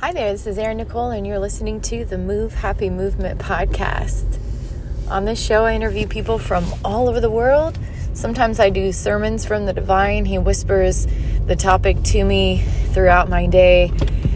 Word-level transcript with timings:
Hi 0.00 0.12
there, 0.12 0.30
this 0.30 0.46
is 0.46 0.58
Erin 0.58 0.76
Nicole, 0.76 1.10
and 1.10 1.26
you're 1.26 1.40
listening 1.40 1.80
to 1.80 2.04
the 2.04 2.16
Move 2.16 2.54
Happy 2.54 2.88
Movement 2.88 3.40
podcast. 3.40 4.38
On 5.10 5.24
this 5.24 5.44
show, 5.44 5.64
I 5.64 5.74
interview 5.74 6.06
people 6.06 6.38
from 6.38 6.64
all 6.84 7.08
over 7.08 7.18
the 7.18 7.28
world. 7.28 7.76
Sometimes 8.14 8.60
I 8.60 8.70
do 8.70 8.92
sermons 8.92 9.44
from 9.44 9.66
the 9.66 9.72
divine. 9.72 10.24
He 10.24 10.38
whispers 10.38 11.08
the 11.46 11.56
topic 11.56 12.00
to 12.04 12.22
me 12.22 12.62
throughout 12.92 13.28
my 13.28 13.46
day 13.46 13.90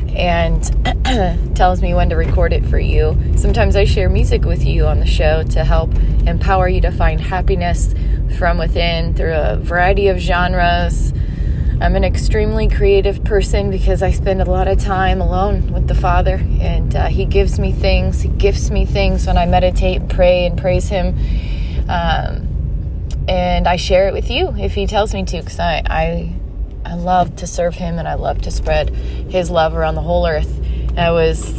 and 0.08 1.54
tells 1.54 1.80
me 1.80 1.94
when 1.94 2.08
to 2.08 2.16
record 2.16 2.52
it 2.52 2.66
for 2.66 2.80
you. 2.80 3.16
Sometimes 3.36 3.76
I 3.76 3.84
share 3.84 4.08
music 4.08 4.44
with 4.44 4.64
you 4.64 4.86
on 4.86 4.98
the 4.98 5.06
show 5.06 5.44
to 5.44 5.62
help 5.62 5.94
empower 6.26 6.68
you 6.68 6.80
to 6.80 6.90
find 6.90 7.20
happiness 7.20 7.94
from 8.36 8.58
within 8.58 9.14
through 9.14 9.34
a 9.34 9.58
variety 9.58 10.08
of 10.08 10.18
genres 10.18 11.12
I'm 11.82 11.96
an 11.96 12.04
extremely 12.04 12.68
creative 12.68 13.24
person 13.24 13.68
because 13.68 14.04
I 14.04 14.12
spend 14.12 14.40
a 14.40 14.44
lot 14.44 14.68
of 14.68 14.78
time 14.78 15.20
alone 15.20 15.72
with 15.72 15.88
the 15.88 15.96
Father, 15.96 16.36
and 16.36 16.94
uh, 16.94 17.08
He 17.08 17.24
gives 17.24 17.58
me 17.58 17.72
things. 17.72 18.20
He 18.20 18.28
gifts 18.28 18.70
me 18.70 18.86
things 18.86 19.26
when 19.26 19.36
I 19.36 19.46
meditate 19.46 20.02
and 20.02 20.08
pray 20.08 20.46
and 20.46 20.56
praise 20.56 20.88
Him. 20.88 21.08
Um, 21.88 22.46
and 23.28 23.66
I 23.66 23.74
share 23.74 24.06
it 24.06 24.12
with 24.12 24.30
you 24.30 24.54
if 24.56 24.74
He 24.74 24.86
tells 24.86 25.12
me 25.12 25.24
to, 25.24 25.38
because 25.38 25.58
I, 25.58 25.82
I, 25.84 26.32
I 26.84 26.94
love 26.94 27.34
to 27.36 27.48
serve 27.48 27.74
Him 27.74 27.98
and 27.98 28.06
I 28.06 28.14
love 28.14 28.42
to 28.42 28.52
spread 28.52 28.90
His 28.90 29.50
love 29.50 29.74
around 29.74 29.96
the 29.96 30.02
whole 30.02 30.24
earth. 30.24 30.60
I 30.96 31.10
was, 31.10 31.52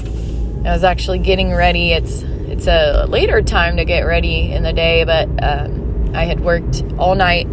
I 0.65 0.71
was 0.71 0.85
actually 0.85 1.19
getting 1.19 1.53
ready. 1.53 1.91
It's, 1.91 2.21
it's 2.21 2.67
a 2.67 3.07
later 3.09 3.41
time 3.41 3.75
to 3.75 3.83
get 3.83 4.05
ready 4.05 4.53
in 4.53 4.63
the 4.63 4.71
day, 4.71 5.03
but 5.03 5.27
um, 5.43 6.15
I 6.15 6.23
had 6.23 6.39
worked 6.39 6.81
all 6.97 7.15
night 7.15 7.45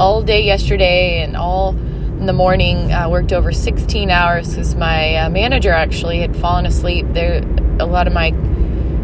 all 0.00 0.22
day 0.22 0.42
yesterday 0.42 1.22
and 1.22 1.36
all 1.36 1.76
in 1.76 2.24
the 2.24 2.32
morning. 2.32 2.90
I 2.90 3.06
worked 3.06 3.34
over 3.34 3.52
16 3.52 4.10
hours 4.10 4.48
because 4.48 4.74
my 4.74 5.16
uh, 5.16 5.28
manager 5.28 5.72
actually 5.72 6.20
had 6.20 6.34
fallen 6.34 6.64
asleep. 6.64 7.06
There, 7.10 7.42
a 7.78 7.84
lot 7.84 8.06
of 8.06 8.14
my 8.14 8.30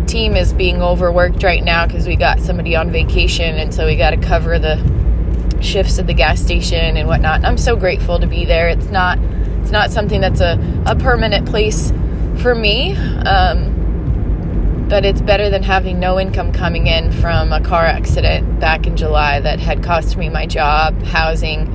team 0.06 0.36
is 0.36 0.54
being 0.54 0.80
overworked 0.80 1.42
right 1.42 1.62
now 1.62 1.86
because 1.86 2.06
we 2.06 2.16
got 2.16 2.40
somebody 2.40 2.74
on 2.74 2.90
vacation, 2.90 3.56
and 3.56 3.74
so 3.74 3.84
we 3.84 3.94
got 3.94 4.10
to 4.10 4.16
cover 4.16 4.58
the 4.58 4.76
shifts 5.60 5.98
at 5.98 6.06
the 6.06 6.14
gas 6.14 6.40
station 6.40 6.96
and 6.96 7.06
whatnot. 7.06 7.36
And 7.36 7.46
I'm 7.46 7.58
so 7.58 7.76
grateful 7.76 8.18
to 8.18 8.26
be 8.26 8.46
there. 8.46 8.68
It's 8.70 8.86
not, 8.86 9.18
it's 9.60 9.70
not 9.70 9.90
something 9.90 10.22
that's 10.22 10.40
a, 10.40 10.58
a 10.86 10.96
permanent 10.96 11.46
place 11.46 11.92
for 12.40 12.54
me. 12.54 12.96
Um, 12.96 13.75
but 14.88 15.04
it's 15.04 15.20
better 15.20 15.50
than 15.50 15.62
having 15.62 15.98
no 15.98 16.20
income 16.20 16.52
coming 16.52 16.86
in 16.86 17.10
from 17.10 17.52
a 17.52 17.60
car 17.60 17.84
accident 17.84 18.60
back 18.60 18.86
in 18.86 18.96
July 18.96 19.40
that 19.40 19.58
had 19.58 19.82
cost 19.82 20.16
me 20.16 20.28
my 20.28 20.46
job, 20.46 21.02
housing, 21.02 21.66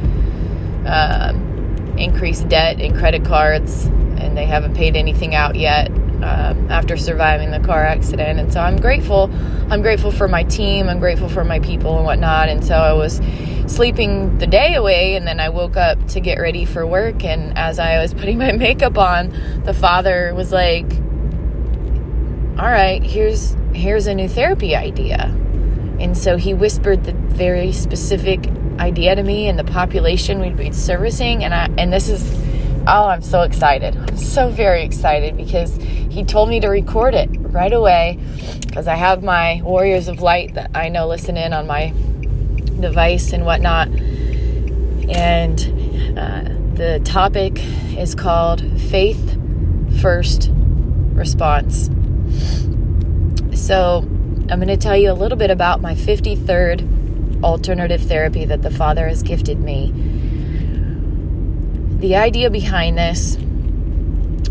um, 0.86 1.96
increased 1.98 2.48
debt 2.48 2.80
in 2.80 2.96
credit 2.98 3.26
cards, 3.26 3.86
and 3.86 4.38
they 4.38 4.46
haven't 4.46 4.76
paid 4.76 4.96
anything 4.96 5.36
out 5.36 5.56
yet 5.56 5.92
um, 6.24 6.72
after 6.72 6.96
surviving 6.96 7.52
the 7.52 7.60
car 7.60 7.84
accident. 7.84 8.40
And 8.40 8.52
so 8.54 8.62
I'm 8.62 8.78
grateful. 8.78 9.30
I'm 9.70 9.82
grateful 9.82 10.12
for 10.12 10.28
my 10.28 10.44
team. 10.44 10.88
I'm 10.88 11.00
grateful 11.00 11.28
for 11.28 11.44
my 11.44 11.60
people 11.60 11.98
and 11.98 12.06
whatnot. 12.06 12.48
And 12.48 12.64
so 12.64 12.76
I 12.76 12.94
was 12.94 13.20
sleeping 13.68 14.38
the 14.38 14.48
day 14.48 14.76
away, 14.76 15.16
and 15.16 15.28
then 15.28 15.40
I 15.40 15.50
woke 15.50 15.76
up 15.76 16.08
to 16.10 16.20
get 16.22 16.40
ready 16.40 16.64
for 16.64 16.86
work. 16.88 17.26
And 17.26 17.58
as 17.58 17.78
I 17.78 18.02
was 18.02 18.14
putting 18.14 18.38
my 18.38 18.52
makeup 18.54 18.98
on, 18.98 19.64
the 19.66 19.74
father 19.74 20.34
was 20.34 20.52
like, 20.54 20.90
all 22.58 22.70
right, 22.70 23.02
here's 23.02 23.56
here's 23.74 24.08
a 24.08 24.14
new 24.14 24.28
therapy 24.28 24.76
idea. 24.76 25.26
And 26.00 26.18
so 26.18 26.38
he 26.38 26.54
whispered 26.54 27.04
the 27.04 27.14
very 27.14 27.72
specific 27.72 28.48
idea 28.80 29.16
to 29.16 29.24
me 29.24 29.48
and 29.48 29.58
the 29.58 29.64
population 29.64 30.40
we'd 30.40 30.58
be 30.58 30.72
servicing 30.72 31.44
and 31.44 31.54
I 31.54 31.70
and 31.78 31.94
this 31.94 32.10
is 32.10 32.30
oh, 32.88 33.08
I'm 33.08 33.22
so 33.22 33.42
excited. 33.42 33.96
I'm 33.96 34.18
so 34.18 34.50
very 34.50 34.84
excited 34.84 35.38
because 35.38 35.76
he 35.78 36.24
told 36.24 36.50
me 36.50 36.60
to 36.60 36.68
record 36.68 37.14
it 37.14 37.30
right 37.32 37.72
away 37.72 38.20
because 38.66 38.88
I 38.88 38.96
have 38.96 39.24
my 39.24 39.62
Warriors 39.64 40.08
of 40.08 40.22
Light 40.22 40.56
that 40.56 40.72
I 40.74 40.90
know 40.90 41.08
listen 41.08 41.38
in 41.38 41.54
on 41.54 41.68
my 41.68 41.94
device 42.80 43.34
and 43.34 43.46
whatnot. 43.46 43.88
And 45.10 45.60
uh, 46.18 46.44
the 46.76 47.02
topic 47.04 47.60
is 47.98 48.16
called 48.16 48.62
Faith 48.82 49.38
First 50.02 50.50
Response. 50.52 51.90
So, 53.54 54.08
I'm 54.52 54.60
going 54.60 54.68
to 54.68 54.76
tell 54.76 54.98
you 54.98 55.12
a 55.12 55.14
little 55.14 55.38
bit 55.38 55.50
about 55.50 55.82
my 55.82 55.96
53rd 55.96 57.44
alternative 57.44 58.02
therapy 58.02 58.44
that 58.46 58.62
the 58.62 58.70
Father 58.70 59.08
has 59.08 59.24
gifted 59.24 59.60
me. 59.62 59.94
The 62.00 62.18
idea 62.18 62.50
behind 62.50 62.98
this, 62.98 63.38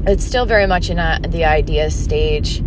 it's 0.07 0.25
still 0.25 0.47
very 0.47 0.67
much 0.67 0.89
in 0.89 0.99
a, 0.99 1.21
the 1.29 1.45
idea 1.45 1.91
stage. 1.91 2.61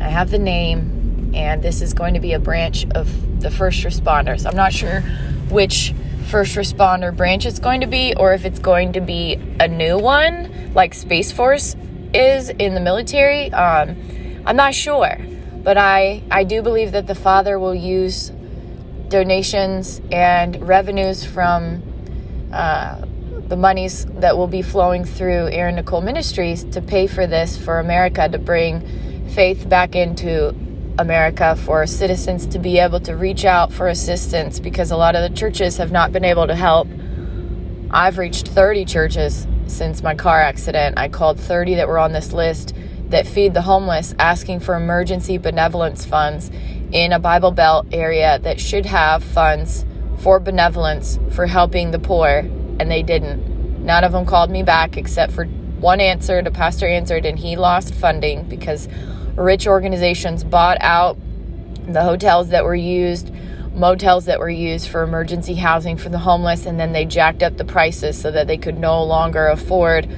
I 0.00 0.08
have 0.08 0.30
the 0.30 0.38
name, 0.38 1.30
and 1.34 1.62
this 1.62 1.82
is 1.82 1.94
going 1.94 2.14
to 2.14 2.20
be 2.20 2.32
a 2.32 2.40
branch 2.40 2.86
of 2.90 3.40
the 3.40 3.50
first 3.50 3.84
responders. 3.84 4.44
I'm 4.44 4.56
not 4.56 4.72
sure 4.72 5.02
which 5.50 5.94
first 6.26 6.56
responder 6.56 7.14
branch 7.14 7.46
it's 7.46 7.60
going 7.60 7.82
to 7.82 7.86
be, 7.86 8.14
or 8.16 8.34
if 8.34 8.44
it's 8.44 8.58
going 8.58 8.94
to 8.94 9.00
be 9.00 9.38
a 9.60 9.68
new 9.68 9.98
one, 9.98 10.72
like 10.74 10.94
Space 10.94 11.30
Force 11.30 11.76
is 12.14 12.48
in 12.48 12.74
the 12.74 12.80
military. 12.80 13.52
Um, 13.52 14.42
I'm 14.44 14.56
not 14.56 14.74
sure, 14.74 15.16
but 15.62 15.76
I, 15.76 16.22
I 16.30 16.44
do 16.44 16.62
believe 16.62 16.92
that 16.92 17.06
the 17.06 17.14
Father 17.14 17.58
will 17.58 17.74
use 17.74 18.32
donations 19.08 20.00
and 20.10 20.66
revenues 20.66 21.24
from 21.24 21.82
uh, 22.52 23.04
the 23.48 23.56
monies 23.56 24.06
that 24.06 24.36
will 24.36 24.46
be 24.46 24.62
flowing 24.62 25.04
through 25.04 25.48
Erin 25.48 25.76
Nicole 25.76 26.00
Ministries 26.00 26.64
to 26.64 26.80
pay 26.80 27.06
for 27.06 27.26
this 27.26 27.56
for 27.56 27.78
America 27.78 28.28
to 28.28 28.38
bring 28.38 29.28
faith 29.28 29.68
back 29.68 29.94
into 29.94 30.54
America 30.98 31.56
for 31.56 31.86
citizens 31.86 32.46
to 32.46 32.58
be 32.58 32.78
able 32.78 33.00
to 33.00 33.16
reach 33.16 33.44
out 33.44 33.72
for 33.72 33.88
assistance 33.88 34.60
because 34.60 34.90
a 34.90 34.96
lot 34.96 35.14
of 35.14 35.30
the 35.30 35.36
churches 35.36 35.76
have 35.78 35.90
not 35.90 36.12
been 36.12 36.24
able 36.24 36.46
to 36.46 36.54
help. 36.54 36.88
I've 37.90 38.18
reached 38.18 38.48
30 38.48 38.84
churches 38.84 39.46
since 39.72 40.02
my 40.02 40.14
car 40.14 40.40
accident. 40.40 40.98
I 40.98 41.08
called 41.08 41.40
30 41.40 41.76
that 41.76 41.88
were 41.88 41.98
on 41.98 42.12
this 42.12 42.32
list 42.32 42.74
that 43.08 43.26
feed 43.26 43.54
the 43.54 43.62
homeless, 43.62 44.14
asking 44.18 44.60
for 44.60 44.74
emergency 44.74 45.38
benevolence 45.38 46.04
funds 46.04 46.50
in 46.92 47.12
a 47.12 47.18
Bible 47.18 47.50
Belt 47.50 47.86
area 47.92 48.38
that 48.40 48.60
should 48.60 48.86
have 48.86 49.24
funds 49.24 49.84
for 50.18 50.38
benevolence 50.38 51.18
for 51.30 51.46
helping 51.46 51.90
the 51.90 51.98
poor, 51.98 52.38
and 52.78 52.90
they 52.90 53.02
didn't. 53.02 53.84
None 53.84 54.04
of 54.04 54.12
them 54.12 54.24
called 54.24 54.50
me 54.50 54.62
back 54.62 54.96
except 54.96 55.32
for 55.32 55.46
one 55.46 56.00
answer. 56.00 56.42
The 56.42 56.50
pastor 56.50 56.86
answered, 56.86 57.26
and 57.26 57.38
he 57.38 57.56
lost 57.56 57.94
funding 57.94 58.44
because 58.44 58.88
rich 59.34 59.66
organizations 59.66 60.44
bought 60.44 60.78
out 60.80 61.18
the 61.86 62.02
hotels 62.02 62.50
that 62.50 62.64
were 62.64 62.74
used 62.74 63.32
motels 63.74 64.26
that 64.26 64.38
were 64.38 64.50
used 64.50 64.88
for 64.88 65.02
emergency 65.02 65.54
housing 65.54 65.96
for 65.96 66.08
the 66.08 66.18
homeless, 66.18 66.66
and 66.66 66.78
then 66.78 66.92
they 66.92 67.04
jacked 67.04 67.42
up 67.42 67.56
the 67.56 67.64
prices 67.64 68.20
so 68.20 68.30
that 68.30 68.46
they 68.46 68.58
could 68.58 68.78
no 68.78 69.02
longer 69.04 69.46
afford 69.46 70.08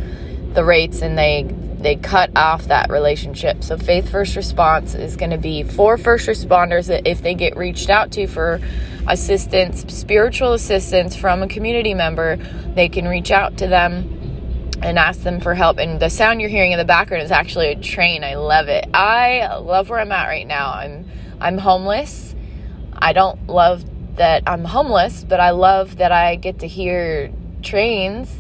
the 0.55 0.65
rates 0.65 1.03
and 1.03 1.19
they 1.19 1.43
they 1.85 1.97
cut 1.97 2.31
off 2.35 2.65
that 2.69 2.91
relationship. 2.91 3.63
So 3.63 3.77
faith 3.77 4.09
first 4.09 4.37
response 4.37 4.95
is 4.95 5.17
going 5.17 5.33
to 5.33 5.39
be 5.39 5.65
for 5.65 5.99
first 5.99 6.27
responders 6.27 6.87
that 6.87 7.07
if 7.07 7.21
they 7.21 7.35
get 7.35 7.59
reached 7.59 7.91
out 7.91 8.11
to 8.13 8.27
for 8.27 8.59
assistance, 9.07 9.85
spiritual 9.93 10.55
assistance 10.55 11.15
from 11.15 11.43
a 11.43 11.47
community 11.47 11.93
member, 11.93 12.37
they 12.75 12.89
can 12.89 13.07
reach 13.07 13.31
out 13.31 13.59
to 13.59 13.67
them 13.67 14.21
and 14.83 14.99
ask 14.99 15.21
them 15.21 15.41
for 15.41 15.55
help. 15.55 15.77
And 15.77 16.01
the 16.01 16.09
sound 16.09 16.41
you're 16.41 16.49
hearing 16.49 16.73
in 16.73 16.79
the 16.79 16.87
background 16.87 17.23
is 17.23 17.31
actually 17.31 17.69
a 17.73 17.77
train. 17.77 18.25
I 18.25 18.37
love 18.37 18.69
it. 18.69 18.89
I 18.95 19.55
love 19.59 19.91
where 19.91 19.99
I'm 19.99 20.13
at 20.13 20.27
right 20.27 20.47
now. 20.47 20.73
I'm 20.73 21.07
I'm 21.39 21.59
homeless 21.59 22.35
I 23.05 23.13
don't 23.13 23.49
love 23.49 23.85
that 24.17 24.45
I'm 24.47 24.65
homeless, 24.65 25.25
but 25.25 25.39
I 25.39 25.51
love 25.51 25.97
that 25.99 26.11
I 26.11 26.37
get 26.37 26.61
to 26.61 26.67
hear 26.67 27.31
trains 27.63 28.35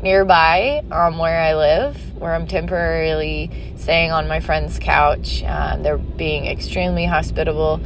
nearby 0.00 0.82
um, 0.90 1.18
where 1.18 1.38
I 1.38 1.54
live, 1.54 2.16
where 2.18 2.34
I'm 2.34 2.46
temporarily 2.46 3.74
staying 3.76 4.12
on 4.12 4.26
my 4.26 4.40
friend's 4.40 4.78
couch. 4.78 5.42
Uh, 5.44 5.76
they're 5.76 5.98
being 5.98 6.46
extremely 6.46 7.04
hospitable 7.04 7.78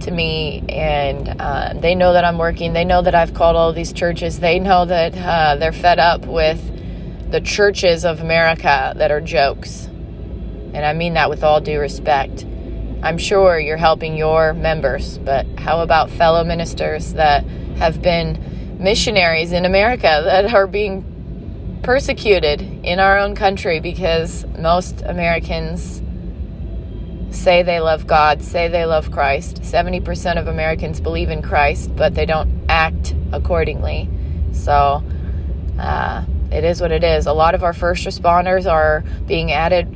to 0.00 0.10
me, 0.10 0.64
and 0.68 1.40
uh, 1.40 1.74
they 1.76 1.94
know 1.94 2.12
that 2.12 2.24
I'm 2.24 2.38
working. 2.38 2.72
They 2.72 2.84
know 2.84 3.00
that 3.02 3.14
I've 3.14 3.32
called 3.32 3.54
all 3.54 3.72
these 3.72 3.92
churches. 3.92 4.40
They 4.40 4.58
know 4.58 4.84
that 4.84 5.16
uh, 5.16 5.54
they're 5.60 5.70
fed 5.70 6.00
up 6.00 6.26
with 6.26 7.30
the 7.30 7.40
churches 7.40 8.04
of 8.04 8.20
America 8.20 8.94
that 8.96 9.12
are 9.12 9.20
jokes. 9.20 9.84
And 9.84 10.78
I 10.78 10.92
mean 10.92 11.14
that 11.14 11.30
with 11.30 11.44
all 11.44 11.60
due 11.60 11.78
respect. 11.78 12.44
I'm 13.02 13.18
sure 13.18 13.60
you're 13.60 13.76
helping 13.76 14.16
your 14.16 14.52
members, 14.54 15.18
but 15.18 15.46
how 15.58 15.80
about 15.80 16.10
fellow 16.10 16.42
ministers 16.42 17.14
that 17.14 17.44
have 17.78 18.02
been 18.02 18.76
missionaries 18.80 19.52
in 19.52 19.64
America 19.64 20.22
that 20.24 20.52
are 20.52 20.66
being 20.66 21.80
persecuted 21.82 22.60
in 22.84 22.98
our 22.98 23.18
own 23.18 23.34
country 23.34 23.78
because 23.78 24.44
most 24.58 25.02
Americans 25.02 26.02
say 27.30 27.62
they 27.62 27.80
love 27.80 28.06
God, 28.06 28.42
say 28.42 28.68
they 28.68 28.84
love 28.84 29.10
Christ. 29.12 29.62
70% 29.62 30.38
of 30.38 30.48
Americans 30.48 31.00
believe 31.00 31.30
in 31.30 31.40
Christ, 31.40 31.94
but 31.94 32.14
they 32.14 32.26
don't 32.26 32.64
act 32.68 33.14
accordingly. 33.32 34.08
So, 34.52 35.02
uh, 35.78 36.24
it 36.50 36.64
is 36.64 36.80
what 36.80 36.90
it 36.90 37.04
is. 37.04 37.26
A 37.26 37.32
lot 37.32 37.54
of 37.54 37.62
our 37.62 37.74
first 37.74 38.06
responders 38.06 38.70
are 38.70 39.04
being 39.26 39.52
added 39.52 39.94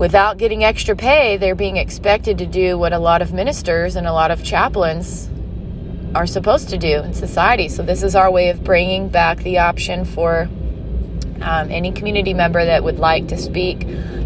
without 0.00 0.38
getting 0.38 0.64
extra 0.64 0.96
pay. 0.96 1.36
They're 1.36 1.54
being 1.54 1.76
expected 1.76 2.38
to 2.38 2.46
do 2.46 2.78
what 2.78 2.94
a 2.94 2.98
lot 2.98 3.20
of 3.20 3.34
ministers 3.34 3.96
and 3.96 4.06
a 4.06 4.14
lot 4.14 4.30
of 4.30 4.42
chaplains 4.42 5.28
are 6.14 6.26
supposed 6.26 6.70
to 6.70 6.78
do 6.78 7.02
in 7.02 7.12
society. 7.12 7.68
So, 7.68 7.82
this 7.82 8.02
is 8.02 8.16
our 8.16 8.30
way 8.30 8.48
of 8.48 8.64
bringing 8.64 9.10
back 9.10 9.40
the 9.40 9.58
option 9.58 10.06
for 10.06 10.48
um, 11.42 11.70
any 11.70 11.92
community 11.92 12.32
member 12.32 12.64
that 12.64 12.82
would 12.82 12.98
like 12.98 13.28
to 13.28 13.36
speak 13.36 13.80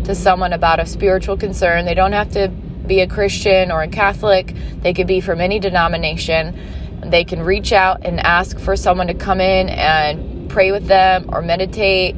to 0.05 0.15
someone 0.15 0.53
about 0.53 0.79
a 0.79 0.87
spiritual 0.87 1.37
concern. 1.37 1.87
They 1.87 1.95
don't 1.95 2.13
have 2.13 2.31
to 2.35 2.49
be 2.87 3.01
a 3.01 3.09
Christian 3.09 3.73
or 3.73 3.83
a 3.83 3.89
Catholic, 3.89 4.55
they 4.81 4.95
could 4.95 5.09
be 5.09 5.21
from 5.21 5.41
any 5.41 5.59
denomination. 5.59 6.57
They 7.01 7.25
can 7.25 7.43
reach 7.43 7.73
out 7.73 8.07
and 8.07 8.21
ask 8.21 8.61
for 8.61 8.77
someone 8.77 9.09
to 9.09 9.15
come 9.15 9.41
in 9.41 9.69
and 9.69 10.49
pray 10.49 10.71
with 10.71 10.87
them 10.87 11.31
or 11.33 11.43
meditate 11.43 12.15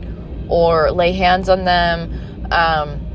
or 0.49 0.93
lay 0.93 1.13
hands 1.13 1.49
on 1.49 1.65
them. 1.65 2.47
Um, 2.53 3.06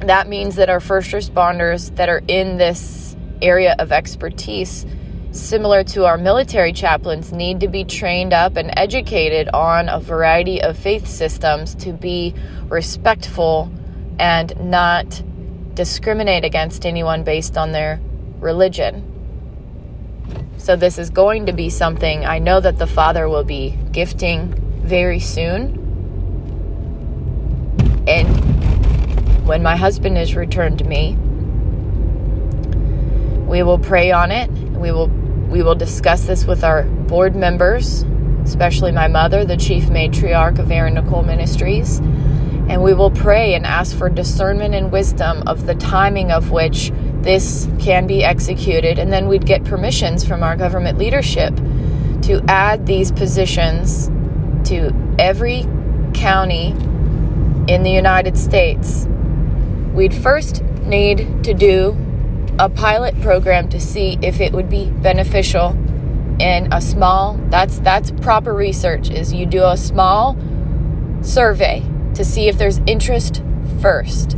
that 0.00 0.28
means 0.28 0.56
that 0.56 0.70
our 0.70 0.80
first 0.80 1.10
responders 1.10 1.94
that 1.96 2.08
are 2.08 2.22
in 2.28 2.56
this 2.56 3.16
area 3.42 3.74
of 3.78 3.92
expertise, 3.92 4.86
similar 5.32 5.84
to 5.84 6.04
our 6.04 6.16
military 6.16 6.72
chaplains, 6.72 7.32
need 7.32 7.60
to 7.60 7.68
be 7.68 7.84
trained 7.84 8.32
up 8.32 8.56
and 8.56 8.72
educated 8.76 9.48
on 9.50 9.88
a 9.88 10.00
variety 10.00 10.62
of 10.62 10.78
faith 10.78 11.06
systems 11.06 11.74
to 11.74 11.92
be 11.92 12.34
respectful 12.68 13.70
and 14.18 14.58
not 14.60 15.22
discriminate 15.74 16.44
against 16.44 16.86
anyone 16.86 17.22
based 17.24 17.56
on 17.56 17.72
their 17.72 18.00
religion. 18.38 19.04
So, 20.58 20.76
this 20.76 20.98
is 20.98 21.10
going 21.10 21.46
to 21.46 21.52
be 21.52 21.70
something 21.70 22.24
I 22.24 22.40
know 22.40 22.60
that 22.60 22.78
the 22.78 22.86
Father 22.86 23.28
will 23.28 23.44
be 23.44 23.78
gifting 23.92 24.52
very 24.84 25.20
soon. 25.20 25.84
And 28.08 28.57
when 29.48 29.62
my 29.62 29.76
husband 29.76 30.16
is 30.16 30.36
returned 30.36 30.78
to 30.78 30.84
me, 30.84 31.16
we 33.46 33.62
will 33.62 33.78
pray 33.78 34.12
on 34.12 34.30
it. 34.30 34.50
We 34.50 34.92
will 34.92 35.08
we 35.48 35.62
will 35.62 35.74
discuss 35.74 36.26
this 36.26 36.44
with 36.44 36.62
our 36.62 36.82
board 36.84 37.34
members, 37.34 38.04
especially 38.44 38.92
my 38.92 39.08
mother, 39.08 39.44
the 39.44 39.56
chief 39.56 39.84
matriarch 39.84 40.58
of 40.58 40.70
Erin 40.70 40.94
Nicole 40.94 41.22
Ministries 41.22 42.00
and 42.68 42.82
we 42.82 42.92
will 42.92 43.10
pray 43.10 43.54
and 43.54 43.64
ask 43.64 43.96
for 43.96 44.10
discernment 44.10 44.74
and 44.74 44.92
wisdom 44.92 45.42
of 45.46 45.66
the 45.66 45.74
timing 45.74 46.30
of 46.30 46.50
which 46.50 46.92
this 47.22 47.66
can 47.78 48.06
be 48.06 48.22
executed. 48.22 48.98
And 48.98 49.10
then 49.10 49.26
we'd 49.26 49.46
get 49.46 49.64
permissions 49.64 50.22
from 50.22 50.42
our 50.42 50.54
government 50.54 50.98
leadership 50.98 51.56
to 52.22 52.44
add 52.46 52.84
these 52.84 53.10
positions 53.10 54.08
to 54.68 54.92
every 55.18 55.66
county 56.12 56.72
in 57.72 57.82
the 57.82 57.90
United 57.90 58.36
States. 58.36 59.06
We'd 59.98 60.14
first 60.14 60.62
need 60.84 61.42
to 61.42 61.52
do 61.52 61.96
a 62.56 62.68
pilot 62.68 63.20
program 63.20 63.68
to 63.70 63.80
see 63.80 64.16
if 64.22 64.40
it 64.40 64.52
would 64.52 64.70
be 64.70 64.90
beneficial 64.90 65.70
in 66.38 66.72
a 66.72 66.80
small 66.80 67.34
that's 67.50 67.80
that's 67.80 68.12
proper 68.12 68.54
research 68.54 69.10
is 69.10 69.32
you 69.32 69.44
do 69.44 69.64
a 69.64 69.76
small 69.76 70.36
survey 71.20 71.82
to 72.14 72.24
see 72.24 72.46
if 72.46 72.56
there's 72.58 72.78
interest 72.86 73.42
first. 73.82 74.34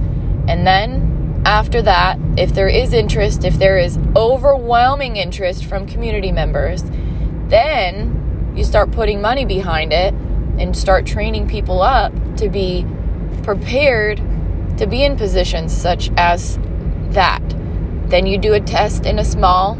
And 0.49 0.67
then 0.67 1.43
after 1.45 1.83
that, 1.83 2.19
if 2.39 2.55
there 2.55 2.69
is 2.69 2.95
interest, 2.95 3.45
if 3.45 3.59
there 3.59 3.77
is 3.77 3.99
overwhelming 4.17 5.17
interest 5.17 5.67
from 5.67 5.87
community 5.87 6.33
members, 6.33 6.85
then 7.49 8.55
you 8.57 8.65
start 8.65 8.93
putting 8.93 9.21
money 9.21 9.45
behind 9.45 9.93
it 9.93 10.15
and 10.59 10.75
start 10.75 11.05
training 11.05 11.47
people 11.47 11.83
up 11.83 12.15
to 12.39 12.49
be 12.49 12.87
prepared 13.43 14.23
to 14.81 14.87
be 14.87 15.05
in 15.05 15.15
positions 15.15 15.77
such 15.77 16.11
as 16.17 16.59
that. 17.11 17.43
Then 18.07 18.27
you 18.27 18.39
do 18.39 18.55
a 18.55 18.61
test 18.61 19.05
in 19.05 19.19
a 19.19 19.25
small 19.25 19.79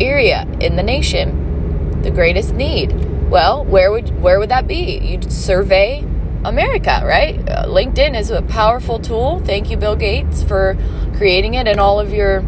area 0.00 0.42
in 0.60 0.74
the 0.74 0.82
nation, 0.82 2.02
the 2.02 2.10
greatest 2.10 2.52
need. 2.52 2.92
Well, 3.30 3.64
where 3.64 3.92
would 3.92 4.20
where 4.20 4.40
would 4.40 4.48
that 4.48 4.66
be? 4.66 4.98
You'd 4.98 5.32
survey 5.32 6.04
America, 6.44 7.00
right? 7.04 7.38
Uh, 7.48 7.66
LinkedIn 7.66 8.18
is 8.18 8.30
a 8.30 8.42
powerful 8.42 8.98
tool. 8.98 9.40
Thank 9.44 9.70
you, 9.70 9.76
Bill 9.76 9.94
Gates, 9.94 10.42
for 10.42 10.76
creating 11.16 11.54
it 11.54 11.68
and 11.68 11.78
all 11.78 12.00
of 12.00 12.12
your 12.12 12.40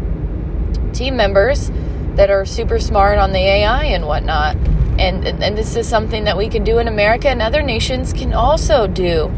team 0.91 1.15
members 1.15 1.71
that 2.15 2.29
are 2.29 2.45
super 2.45 2.79
smart 2.79 3.17
on 3.17 3.31
the 3.31 3.39
AI 3.39 3.85
and 3.85 4.05
whatnot. 4.05 4.57
And, 4.99 5.25
and 5.25 5.57
this 5.57 5.77
is 5.77 5.87
something 5.87 6.25
that 6.25 6.35
we 6.35 6.49
can 6.49 6.65
do 6.65 6.79
in 6.79 6.89
America 6.89 7.29
and 7.29 7.41
other 7.41 7.61
nations 7.61 8.11
can 8.11 8.33
also 8.33 8.87
do. 8.87 9.29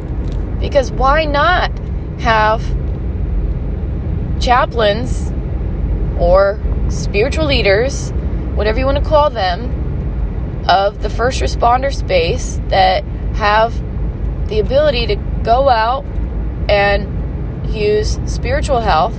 Because 0.59 0.91
why 0.91 1.25
not 1.25 1.71
have 2.19 2.61
chaplains 4.41 5.31
or 6.19 6.59
spiritual 6.89 7.45
leaders, 7.45 8.11
whatever 8.55 8.79
you 8.79 8.85
want 8.85 8.97
to 8.97 9.03
call 9.03 9.29
them, 9.29 10.65
of 10.67 11.01
the 11.01 11.09
first 11.09 11.41
responder 11.41 11.93
space 11.93 12.59
that 12.67 13.03
have 13.35 13.73
the 14.49 14.59
ability 14.59 15.07
to 15.07 15.15
go 15.43 15.69
out 15.69 16.03
and 16.69 17.15
use 17.73 18.19
spiritual 18.25 18.81
health 18.81 19.15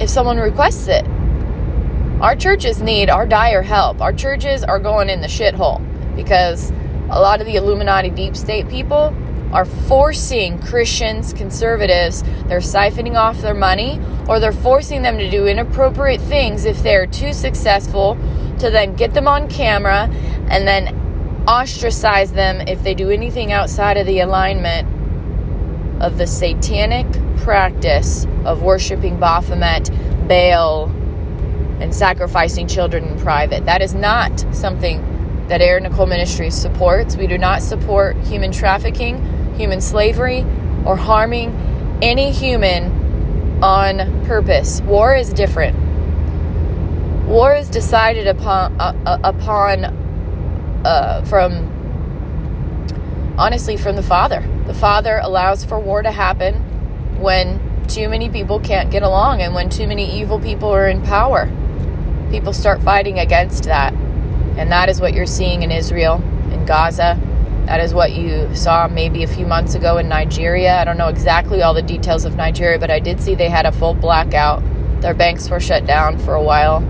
if 0.00 0.10
someone 0.10 0.38
requests 0.38 0.88
it. 0.88 1.06
Our 2.20 2.36
churches 2.36 2.82
need 2.82 3.10
our 3.10 3.26
dire 3.26 3.62
help. 3.62 4.00
Our 4.00 4.12
churches 4.12 4.62
are 4.62 4.78
going 4.78 5.08
in 5.08 5.20
the 5.20 5.26
shithole 5.26 5.80
because 6.16 6.70
a 7.10 7.20
lot 7.20 7.40
of 7.40 7.46
the 7.46 7.56
Illuminati 7.56 8.10
deep 8.10 8.36
state 8.36 8.68
people 8.68 9.14
are 9.56 9.64
forcing 9.64 10.58
Christians, 10.60 11.32
conservatives, 11.32 12.22
they're 12.46 12.58
siphoning 12.58 13.14
off 13.14 13.40
their 13.40 13.54
money 13.54 13.98
or 14.28 14.38
they're 14.38 14.52
forcing 14.52 15.00
them 15.00 15.16
to 15.16 15.30
do 15.30 15.46
inappropriate 15.46 16.20
things 16.20 16.66
if 16.66 16.82
they're 16.82 17.06
too 17.06 17.32
successful 17.32 18.18
to 18.58 18.68
then 18.70 18.94
get 18.94 19.14
them 19.14 19.26
on 19.26 19.48
camera 19.48 20.10
and 20.50 20.68
then 20.68 20.94
ostracize 21.48 22.34
them 22.34 22.60
if 22.68 22.82
they 22.82 22.92
do 22.92 23.08
anything 23.08 23.50
outside 23.50 23.96
of 23.96 24.06
the 24.06 24.20
alignment 24.20 24.86
of 26.02 26.18
the 26.18 26.26
satanic 26.26 27.06
practice 27.38 28.26
of 28.44 28.60
worshiping 28.60 29.18
Baphomet, 29.18 29.88
Baal, 30.28 30.90
and 31.80 31.94
sacrificing 31.94 32.68
children 32.68 33.04
in 33.04 33.18
private. 33.20 33.64
That 33.64 33.80
is 33.80 33.94
not 33.94 34.38
something 34.54 35.46
that 35.48 35.62
Erin 35.62 35.84
Nicole 35.84 36.04
Ministries 36.04 36.54
supports. 36.54 37.16
We 37.16 37.26
do 37.26 37.38
not 37.38 37.62
support 37.62 38.18
human 38.18 38.52
trafficking, 38.52 39.32
human 39.56 39.80
slavery, 39.80 40.44
or 40.84 40.96
harming 40.96 41.50
any 42.02 42.30
human 42.30 43.62
on 43.62 44.24
purpose. 44.26 44.80
War 44.82 45.14
is 45.14 45.32
different. 45.32 45.76
War 47.26 47.54
is 47.54 47.68
decided 47.68 48.26
upon 48.26 48.80
uh, 48.80 48.94
uh 49.04 49.18
upon 49.24 49.84
uh, 50.84 51.24
from 51.24 51.72
honestly 53.38 53.76
from 53.76 53.96
the 53.96 54.02
Father. 54.02 54.46
The 54.66 54.74
Father 54.74 55.18
allows 55.22 55.64
for 55.64 55.78
war 55.78 56.02
to 56.02 56.10
happen 56.10 56.54
when 57.20 57.60
too 57.88 58.08
many 58.08 58.28
people 58.28 58.60
can't 58.60 58.90
get 58.90 59.02
along 59.02 59.42
and 59.42 59.54
when 59.54 59.70
too 59.70 59.86
many 59.86 60.20
evil 60.20 60.38
people 60.40 60.68
are 60.68 60.88
in 60.88 61.02
power. 61.02 61.50
People 62.30 62.52
start 62.52 62.82
fighting 62.82 63.18
against 63.18 63.64
that. 63.64 63.92
And 64.56 64.72
that 64.72 64.88
is 64.88 65.00
what 65.00 65.12
you're 65.12 65.26
seeing 65.26 65.62
in 65.62 65.70
Israel, 65.70 66.22
in 66.52 66.64
Gaza. 66.66 67.18
That 67.66 67.80
is 67.80 67.92
what 67.92 68.12
you 68.12 68.54
saw 68.54 68.88
maybe 68.88 69.22
a 69.22 69.26
few 69.26 69.46
months 69.46 69.74
ago 69.74 69.98
in 69.98 70.08
Nigeria. 70.08 70.78
I 70.78 70.84
don't 70.84 70.98
know 70.98 71.08
exactly 71.08 71.62
all 71.62 71.74
the 71.74 71.82
details 71.82 72.24
of 72.24 72.36
Nigeria, 72.36 72.78
but 72.78 72.90
I 72.90 73.00
did 73.00 73.20
see 73.20 73.34
they 73.34 73.48
had 73.48 73.66
a 73.66 73.72
full 73.72 73.94
blackout. 73.94 74.62
Their 75.00 75.14
banks 75.14 75.50
were 75.50 75.60
shut 75.60 75.86
down 75.86 76.18
for 76.18 76.34
a 76.34 76.42
while 76.42 76.82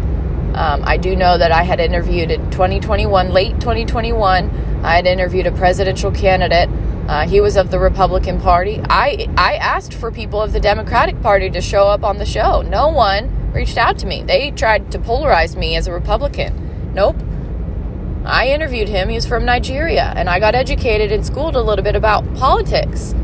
um, 0.57 0.83
I 0.85 0.97
do 0.97 1.15
know 1.15 1.37
that 1.37 1.53
I 1.53 1.63
had 1.65 1.81
interviewed 1.81 2.31
in 2.31 2.51
2021, 2.51 3.31
late 3.31 3.61
2021, 3.61 4.81
I 4.83 4.97
had 4.97 5.07
interviewed 5.07 5.47
a 5.47 5.53
presidential 5.53 6.11
candidate. 6.11 6.71
Uh, 7.09 7.29
he 7.29 7.43
was 7.43 7.57
of 7.57 7.71
the 7.71 7.79
Republican 7.79 8.41
Party. 8.41 8.81
I 8.89 9.29
I 9.37 9.57
asked 9.57 9.93
for 9.93 10.11
people 10.11 10.41
of 10.41 10.53
the 10.53 10.61
Democratic 10.61 11.21
Party 11.21 11.51
to 11.51 11.61
show 11.61 11.87
up 11.87 12.03
on 12.03 12.17
the 12.17 12.25
show. 12.25 12.63
No 12.63 12.89
one 12.89 13.53
reached 13.53 13.77
out 13.77 13.99
to 13.99 14.07
me. 14.07 14.23
They 14.23 14.51
tried 14.51 14.91
to 14.93 14.99
polarize 14.99 15.57
me 15.57 15.77
as 15.77 15.87
a 15.89 15.93
Republican. 15.93 16.93
Nope. 16.95 17.17
I 18.27 18.49
interviewed 18.49 18.89
him. 18.89 19.09
He's 19.09 19.25
from 19.25 19.45
Nigeria, 19.45 20.13
and 20.17 20.29
I 20.29 20.41
got 20.41 20.57
educated 20.57 21.13
and 21.13 21.25
schooled 21.25 21.55
a 21.55 21.63
little 21.63 21.85
bit 21.85 21.95
about 21.95 22.35
politics. 22.35 23.15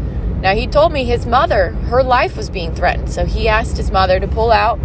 Now, 0.41 0.55
he 0.55 0.67
told 0.67 0.93
me 0.93 1.05
his 1.05 1.27
mother, 1.27 1.71
her 1.91 2.03
life 2.03 2.37
was 2.37 2.49
being 2.49 2.75
threatened, 2.75 3.11
so 3.11 3.27
he 3.27 3.49
asked 3.49 3.77
his 3.77 3.91
mother 3.91 4.21
to 4.21 4.29
pull 4.29 4.53
out 4.53 4.79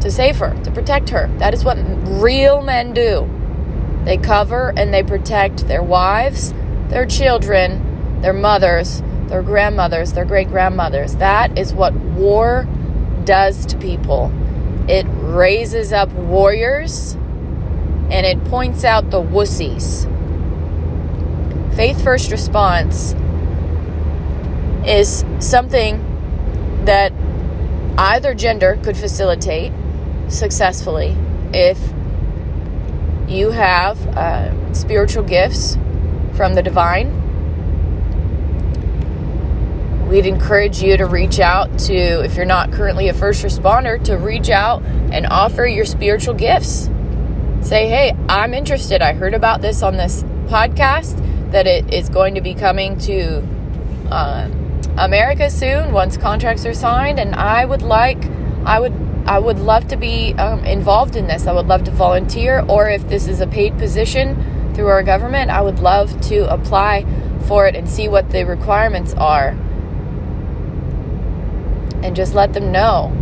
to 0.00 0.10
save 0.10 0.36
her, 0.38 0.54
to 0.64 0.70
protect 0.70 1.10
her. 1.10 1.30
That 1.38 1.52
is 1.52 1.64
what 1.64 1.76
real 2.20 2.62
men 2.62 2.94
do. 2.94 3.28
They 4.04 4.16
cover 4.16 4.72
and 4.74 4.92
they 4.94 5.02
protect 5.02 5.68
their 5.68 5.82
wives, 5.82 6.54
their 6.88 7.04
children, 7.04 8.20
their 8.22 8.32
mothers, 8.32 9.02
their 9.26 9.42
grandmothers, 9.42 10.14
their 10.14 10.24
great 10.24 10.48
grandmothers. 10.48 11.16
That 11.16 11.58
is 11.58 11.74
what 11.74 11.94
war 11.94 12.66
does 13.24 13.66
to 13.66 13.76
people. 13.76 14.32
It 14.88 15.06
raises 15.08 15.92
up 15.92 16.10
warriors 16.12 17.16
and 18.10 18.26
it 18.26 18.42
points 18.44 18.84
out 18.84 19.10
the 19.10 19.22
wussies. 19.22 20.06
Faith 21.74 22.02
first 22.02 22.30
response 22.30 23.14
is 24.86 25.24
something 25.38 26.04
that 26.84 27.12
either 27.96 28.34
gender 28.34 28.78
could 28.82 28.96
facilitate 28.96 29.72
successfully 30.28 31.16
if 31.52 31.78
you 33.28 33.50
have 33.50 33.98
uh, 34.08 34.74
spiritual 34.74 35.22
gifts 35.22 35.76
from 36.34 36.54
the 36.54 36.62
divine. 36.62 37.18
We'd 40.08 40.26
encourage 40.26 40.82
you 40.82 40.96
to 40.96 41.06
reach 41.06 41.38
out 41.38 41.78
to, 41.80 41.94
if 41.94 42.34
you're 42.34 42.44
not 42.44 42.72
currently 42.72 43.08
a 43.08 43.14
first 43.14 43.44
responder, 43.44 44.02
to 44.04 44.16
reach 44.16 44.50
out 44.50 44.82
and 44.82 45.26
offer 45.26 45.66
your 45.66 45.84
spiritual 45.84 46.34
gifts. 46.34 46.90
Say, 47.62 47.88
hey, 47.88 48.16
I'm 48.28 48.54
interested. 48.54 49.00
I 49.02 49.12
heard 49.12 49.34
about 49.34 49.60
this 49.60 49.82
on 49.82 49.96
this 49.96 50.22
podcast 50.46 51.52
that 51.52 51.66
it 51.66 51.92
is 51.92 52.08
going 52.08 52.34
to 52.34 52.40
be 52.40 52.54
coming 52.54 52.98
to 53.00 53.46
uh, 54.10 54.50
America 54.96 55.50
soon 55.50 55.92
once 55.92 56.16
contracts 56.16 56.66
are 56.66 56.74
signed, 56.74 57.20
and 57.20 57.34
I 57.34 57.64
would 57.64 57.82
like, 57.82 58.24
I 58.64 58.80
would, 58.80 58.94
I 59.26 59.38
would 59.38 59.58
love 59.58 59.86
to 59.88 59.96
be 59.96 60.34
um, 60.34 60.64
involved 60.64 61.14
in 61.14 61.26
this. 61.26 61.46
I 61.46 61.52
would 61.52 61.66
love 61.66 61.84
to 61.84 61.90
volunteer, 61.90 62.64
or 62.68 62.88
if 62.88 63.06
this 63.08 63.28
is 63.28 63.40
a 63.40 63.46
paid 63.46 63.78
position 63.78 64.72
through 64.74 64.88
our 64.88 65.02
government, 65.02 65.50
I 65.50 65.60
would 65.60 65.78
love 65.78 66.20
to 66.22 66.52
apply 66.52 67.04
for 67.46 67.66
it 67.66 67.76
and 67.76 67.88
see 67.88 68.08
what 68.08 68.30
the 68.30 68.44
requirements 68.44 69.14
are, 69.14 69.50
and 72.02 72.16
just 72.16 72.34
let 72.34 72.52
them 72.52 72.72
know. 72.72 73.12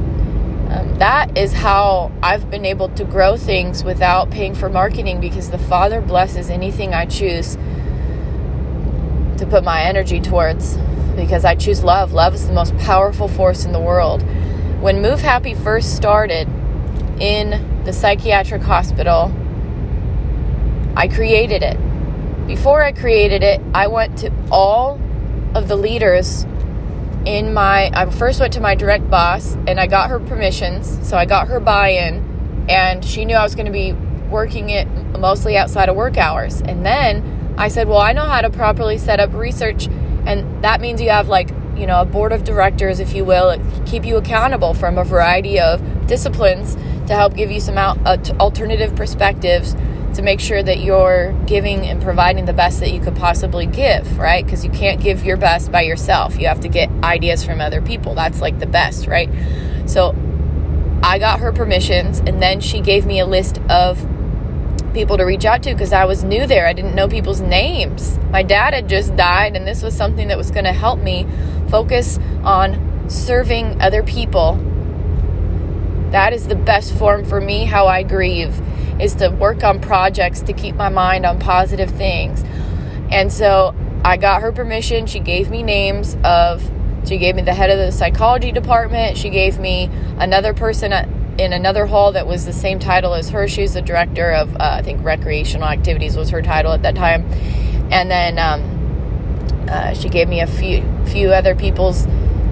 Um, 0.69 0.99
that 0.99 1.39
is 1.39 1.55
how 1.55 2.13
I've 2.23 2.51
been 2.51 2.67
able 2.67 2.91
to 2.91 3.05
grow 3.05 3.39
things 3.39 3.83
without 3.83 4.31
paying 4.31 4.55
for 4.55 4.69
marketing 4.69 5.19
because 5.19 5.51
the 5.51 5.59
Father 5.59 6.03
blesses 6.03 6.51
anything 6.51 6.93
I 6.93 7.07
choose 7.07 7.57
to 9.39 9.47
put 9.49 9.65
my 9.65 9.83
energy 9.83 10.21
towards 10.21 10.77
because 11.17 11.45
I 11.45 11.55
choose 11.55 11.83
love. 11.83 12.13
Love 12.13 12.35
is 12.35 12.47
the 12.47 12.53
most 12.53 12.77
powerful 12.79 13.29
force 13.29 13.65
in 13.65 13.73
the 13.73 13.81
world. 13.81 14.23
When 14.81 15.01
Move 15.01 15.21
Happy 15.21 15.55
first 15.55 15.97
started 15.97 16.49
in 17.19 17.83
the 17.85 17.93
psychiatric 17.93 18.63
hospital, 18.63 19.33
I 20.97 21.09
created 21.09 21.63
it. 21.63 21.79
Before 22.47 22.83
I 22.83 22.93
created 22.93 23.43
it, 23.43 23.61
I 23.73 23.87
went 23.87 24.19
to 24.19 24.33
all 24.51 25.01
of 25.55 25.69
the 25.69 25.77
leaders 25.77 26.45
in 27.27 27.53
my 27.53 27.91
I 27.93 28.11
first 28.11 28.41
went 28.41 28.53
to 28.55 28.61
my 28.61 28.75
direct 28.75 29.11
boss 29.11 29.55
and 29.67 29.79
I 29.81 29.87
got 29.87 30.11
her 30.11 30.21
permissions, 30.21 31.07
so 31.07 31.17
I 31.17 31.25
got 31.25 31.49
her 31.49 31.61
buy-in 31.61 32.67
and 32.69 33.05
she 33.05 33.25
knew 33.25 33.35
I 33.35 33.43
was 33.43 33.55
going 33.55 33.67
to 33.67 33.73
be 33.73 33.93
working 34.29 34.71
it 34.71 34.87
mostly 35.19 35.57
outside 35.57 35.89
of 35.89 35.97
work 35.97 36.17
hours. 36.17 36.61
And 36.61 36.85
then 36.85 37.55
I 37.57 37.69
said, 37.69 37.89
Well, 37.89 37.99
I 37.99 38.13
know 38.13 38.25
how 38.25 38.41
to 38.41 38.51
properly 38.51 38.99
set 38.99 39.21
up 39.21 39.33
research, 39.33 39.89
and 40.27 40.63
that 40.63 40.81
means 40.81 41.01
you 41.01 41.11
have 41.11 41.29
like, 41.29 41.51
you 41.77 41.87
know, 41.87 42.01
a 42.01 42.05
board 42.05 42.33
of 42.33 42.45
directors, 42.45 43.01
if 43.01 43.15
you 43.15 43.25
will, 43.25 43.59
keep 43.87 44.05
you 44.05 44.17
accountable 44.17 44.75
from 44.75 44.99
a 44.99 45.05
variety 45.05 45.59
of 45.59 46.07
disciplines 46.07 46.75
to 47.07 47.15
help 47.15 47.35
give 47.35 47.51
you 47.51 47.61
some 47.61 47.79
uh, 47.79 48.17
alternative 48.39 48.95
perspectives 48.95 49.75
to 50.19 50.23
make 50.25 50.41
sure 50.41 50.61
that 50.61 50.81
you're 50.81 51.33
giving 51.47 51.87
and 51.87 52.03
providing 52.03 52.45
the 52.45 52.53
best 52.53 52.81
that 52.81 52.91
you 52.91 53.01
could 53.01 53.15
possibly 53.15 53.67
give, 53.67 54.19
right? 54.19 54.45
Because 54.45 54.65
you 54.65 54.71
can't 54.73 55.01
give 55.01 55.25
your 55.25 55.37
best 55.37 55.71
by 55.71 55.83
yourself. 55.83 56.37
You 56.41 56.49
have 56.49 56.59
to 56.63 56.69
get 56.69 56.91
ideas 57.05 57.45
from 57.45 57.61
other 57.61 57.81
people. 57.81 58.17
That's 58.17 58.41
like 58.41 58.59
the 58.59 58.67
best, 58.67 59.07
right? 59.07 59.31
So 59.87 60.17
I 61.05 61.21
got 61.21 61.39
her 61.39 61.53
permissions, 61.53 62.19
and 62.19 62.43
then 62.43 62.61
she 62.61 62.81
gave 62.81 63.07
me 63.07 63.21
a 63.21 63.27
list 63.27 63.59
of 63.71 64.05
people 64.93 65.17
to 65.19 65.23
reach 65.23 65.45
out 65.45 65.63
to 65.63 65.73
because 65.73 65.93
I 65.93 66.05
was 66.05 66.25
new 66.25 66.49
there. 66.49 66.67
I 66.67 66.73
didn't 66.73 66.97
know 66.97 67.07
people's 67.07 67.41
names. 67.41 68.19
My 68.33 68.43
dad 68.43 68.75
had 68.75 68.89
just 68.89 69.15
died, 69.15 69.55
and 69.55 69.65
this 69.69 69.85
was 69.85 69.97
something 69.97 70.27
that 70.27 70.37
was 70.37 70.51
going 70.51 70.65
to 70.65 70.73
help 70.73 70.99
me 70.99 71.29
focus 71.71 72.19
on 72.43 73.09
serving 73.09 73.81
other 73.81 74.03
people. 74.03 74.57
That 76.11 76.33
is 76.33 76.49
the 76.49 76.57
best 76.57 76.93
form 76.99 77.25
for 77.25 77.41
me 77.41 77.67
how 77.67 77.87
I 77.87 78.03
grieve 78.03 78.61
is 79.01 79.15
to 79.17 79.29
work 79.29 79.65
on 79.65 79.81
projects 79.81 80.41
to 80.43 80.53
keep 80.53 80.75
my 80.75 80.89
mind 80.89 81.25
on 81.27 81.39
positive 81.39 81.91
things. 81.91 82.45
And 83.11 83.33
so 83.33 83.75
I 84.05 84.17
got 84.17 84.43
her 84.43 84.53
permission. 84.53 85.07
She 85.07 85.21
gave 85.21 85.51
me 85.51 85.63
names 85.63 86.17
of 86.25 86.71
she 87.07 87.17
gave 87.17 87.37
me 87.37 87.43
the 87.43 87.55
head 87.55 87.71
of 87.71 87.79
the 87.79 87.91
psychology 87.91 88.53
department. 88.53 89.17
She 89.17 89.31
gave 89.31 89.59
me 89.59 89.89
another 90.19 90.53
person 90.53 90.93
in 91.39 91.53
another 91.53 91.87
hall 91.87 92.13
that 92.13 92.27
was 92.27 92.45
the 92.45 92.53
same 92.53 92.79
title 92.79 93.15
as 93.15 93.31
her. 93.31 93.49
She 93.49 93.63
was 93.63 93.75
the 93.75 93.83
director 93.83 94.33
of, 94.33 94.55
uh, 94.57 94.77
I 94.79 94.83
think, 94.83 95.03
recreational 95.03 95.69
activities 95.69 96.17
was 96.17 96.31
her 96.31 96.43
title 96.43 96.73
at 96.73 96.83
that 96.83 96.97
time. 96.97 97.23
And 97.91 98.11
then 98.11 98.39
um, 98.39 99.67
uh, 99.71 99.95
she 99.95 100.09
gave 100.09 100.29
me 100.29 100.41
a 100.41 100.47
few 100.47 100.83
few 101.07 101.33
other 101.33 101.55
people's 101.55 102.07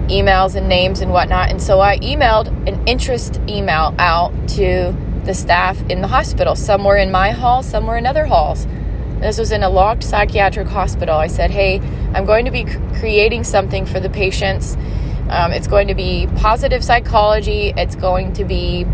emails 0.07 0.55
and 0.55 0.69
names 0.69 1.01
and 1.01 1.13
whatnot. 1.13 1.51
And 1.51 1.61
so 1.61 1.81
I 1.81 1.99
emailed 1.99 2.47
an 2.69 2.87
interest 2.87 3.41
email 3.49 3.95
out 3.99 4.33
to 4.51 4.95
the 5.27 5.35
staff 5.35 5.81
in 5.91 6.01
the 6.01 6.09
hospital. 6.09 6.57
Some 6.57 6.85
were 6.85 6.97
in 6.97 7.11
my 7.11 7.31
hall, 7.31 7.63
some 7.63 7.87
were 7.87 7.97
in 7.97 8.07
other 8.07 8.27
halls. 8.27 8.67
This 9.21 9.39
was 9.39 9.53
in 9.53 9.63
a 9.63 9.69
locked 9.69 10.05
psychiatric 10.05 10.69
hospital. 10.69 11.17
I 11.17 11.27
said, 11.27 11.51
Hey, 11.51 11.81
I'm 12.15 12.25
going 12.25 12.45
to 12.45 12.51
be 12.51 12.65
creating 12.99 13.45
something 13.45 13.87
for 13.87 14.01
the 14.01 14.11
patients 14.11 14.77
um, 15.29 15.53
it's 15.53 15.67
going 15.67 15.89
to 15.89 15.95
be 15.95 16.29
positive 16.37 16.85
psychology. 16.85 17.73
It's 17.77 17.97
going 17.97 18.33
to 18.35 18.45
be 18.45 18.85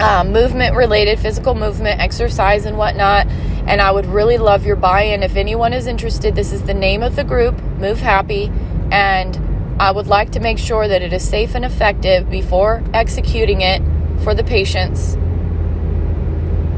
um, 0.00 0.32
movement 0.32 0.74
related, 0.74 1.18
physical 1.18 1.54
movement, 1.54 2.00
exercise, 2.00 2.66
and 2.66 2.76
whatnot. 2.76 3.26
And 3.66 3.80
I 3.80 3.90
would 3.90 4.06
really 4.06 4.38
love 4.38 4.66
your 4.66 4.76
buy 4.76 5.02
in. 5.02 5.22
If 5.22 5.36
anyone 5.36 5.72
is 5.72 5.86
interested, 5.86 6.34
this 6.34 6.52
is 6.52 6.62
the 6.64 6.74
name 6.74 7.02
of 7.02 7.16
the 7.16 7.24
group, 7.24 7.60
Move 7.78 8.00
Happy. 8.00 8.50
And 8.90 9.76
I 9.80 9.92
would 9.92 10.06
like 10.06 10.32
to 10.32 10.40
make 10.40 10.58
sure 10.58 10.88
that 10.88 11.02
it 11.02 11.12
is 11.12 11.26
safe 11.26 11.54
and 11.54 11.64
effective 11.64 12.28
before 12.28 12.82
executing 12.92 13.60
it 13.60 13.82
for 14.22 14.34
the 14.34 14.44
patients. 14.44 15.16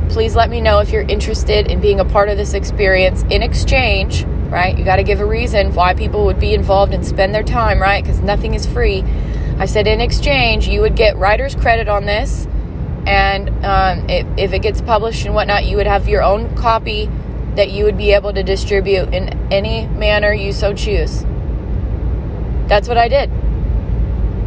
Please 0.08 0.34
let 0.34 0.50
me 0.50 0.60
know 0.60 0.78
if 0.80 0.90
you're 0.90 1.02
interested 1.02 1.70
in 1.70 1.80
being 1.80 2.00
a 2.00 2.04
part 2.04 2.28
of 2.28 2.36
this 2.36 2.54
experience 2.54 3.22
in 3.30 3.42
exchange 3.42 4.24
right? 4.48 4.78
You 4.78 4.84
got 4.84 4.96
to 4.96 5.02
give 5.02 5.20
a 5.20 5.26
reason 5.26 5.74
why 5.74 5.94
people 5.94 6.24
would 6.24 6.40
be 6.40 6.54
involved 6.54 6.94
and 6.94 7.06
spend 7.06 7.34
their 7.34 7.42
time, 7.42 7.80
right? 7.80 8.02
Because 8.02 8.20
nothing 8.20 8.54
is 8.54 8.66
free. 8.66 9.02
I 9.58 9.66
said 9.66 9.86
in 9.86 10.00
exchange, 10.00 10.68
you 10.68 10.80
would 10.80 10.96
get 10.96 11.16
writer's 11.16 11.54
credit 11.54 11.88
on 11.88 12.06
this, 12.06 12.46
and 13.06 13.48
um, 13.64 14.08
if, 14.08 14.26
if 14.38 14.52
it 14.52 14.60
gets 14.60 14.80
published 14.80 15.26
and 15.26 15.34
whatnot, 15.34 15.66
you 15.66 15.76
would 15.76 15.86
have 15.86 16.08
your 16.08 16.22
own 16.22 16.54
copy 16.56 17.10
that 17.56 17.70
you 17.70 17.84
would 17.84 17.98
be 17.98 18.12
able 18.12 18.32
to 18.32 18.42
distribute 18.42 19.12
in 19.12 19.52
any 19.52 19.86
manner 19.86 20.32
you 20.32 20.52
so 20.52 20.72
choose. 20.72 21.24
That's 22.68 22.88
what 22.88 22.96
I 22.96 23.08
did. 23.08 23.30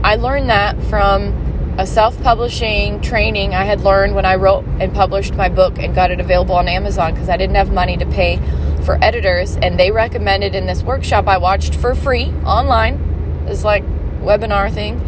I 0.03 0.15
learned 0.15 0.49
that 0.49 0.81
from 0.83 1.50
a 1.81 1.85
self 1.87 2.21
publishing 2.21 3.01
training 3.01 3.55
I 3.55 3.63
had 3.63 3.81
learned 3.81 4.13
when 4.13 4.23
I 4.23 4.35
wrote 4.35 4.63
and 4.79 4.93
published 4.93 5.33
my 5.33 5.49
book 5.49 5.79
and 5.79 5.95
got 5.95 6.11
it 6.11 6.19
available 6.19 6.53
on 6.53 6.67
Amazon 6.67 7.11
because 7.11 7.27
I 7.27 7.37
didn't 7.37 7.55
have 7.55 7.73
money 7.73 7.97
to 7.97 8.05
pay 8.05 8.39
for 8.85 9.03
editors, 9.03 9.55
and 9.55 9.79
they 9.79 9.89
recommended 9.89 10.53
in 10.53 10.67
this 10.67 10.83
workshop 10.83 11.27
I 11.27 11.39
watched 11.39 11.73
for 11.73 11.95
free 11.95 12.27
online, 12.45 13.45
this 13.45 13.63
like 13.63 13.83
webinar 14.21 14.71
thing. 14.71 14.99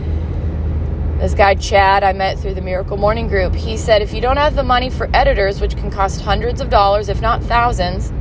This 1.20 1.36
guy 1.36 1.54
Chad 1.54 2.04
I 2.04 2.12
met 2.14 2.40
through 2.40 2.56
the 2.56 2.62
Miracle 2.62 2.98
Morning 2.98 3.28
group, 3.28 3.54
he 3.54 3.78
said 3.78 4.02
if 4.02 4.12
you 4.12 4.20
don't 4.20 4.38
have 4.38 4.56
the 4.56 4.64
money 4.64 4.90
for 4.90 5.08
editors, 5.14 5.62
which 5.62 5.78
can 5.78 5.92
cost 5.92 6.22
hundreds 6.22 6.60
of 6.60 6.72
dollars, 6.72 7.08
if 7.08 7.22
not 7.22 7.44
thousands, 7.44 8.12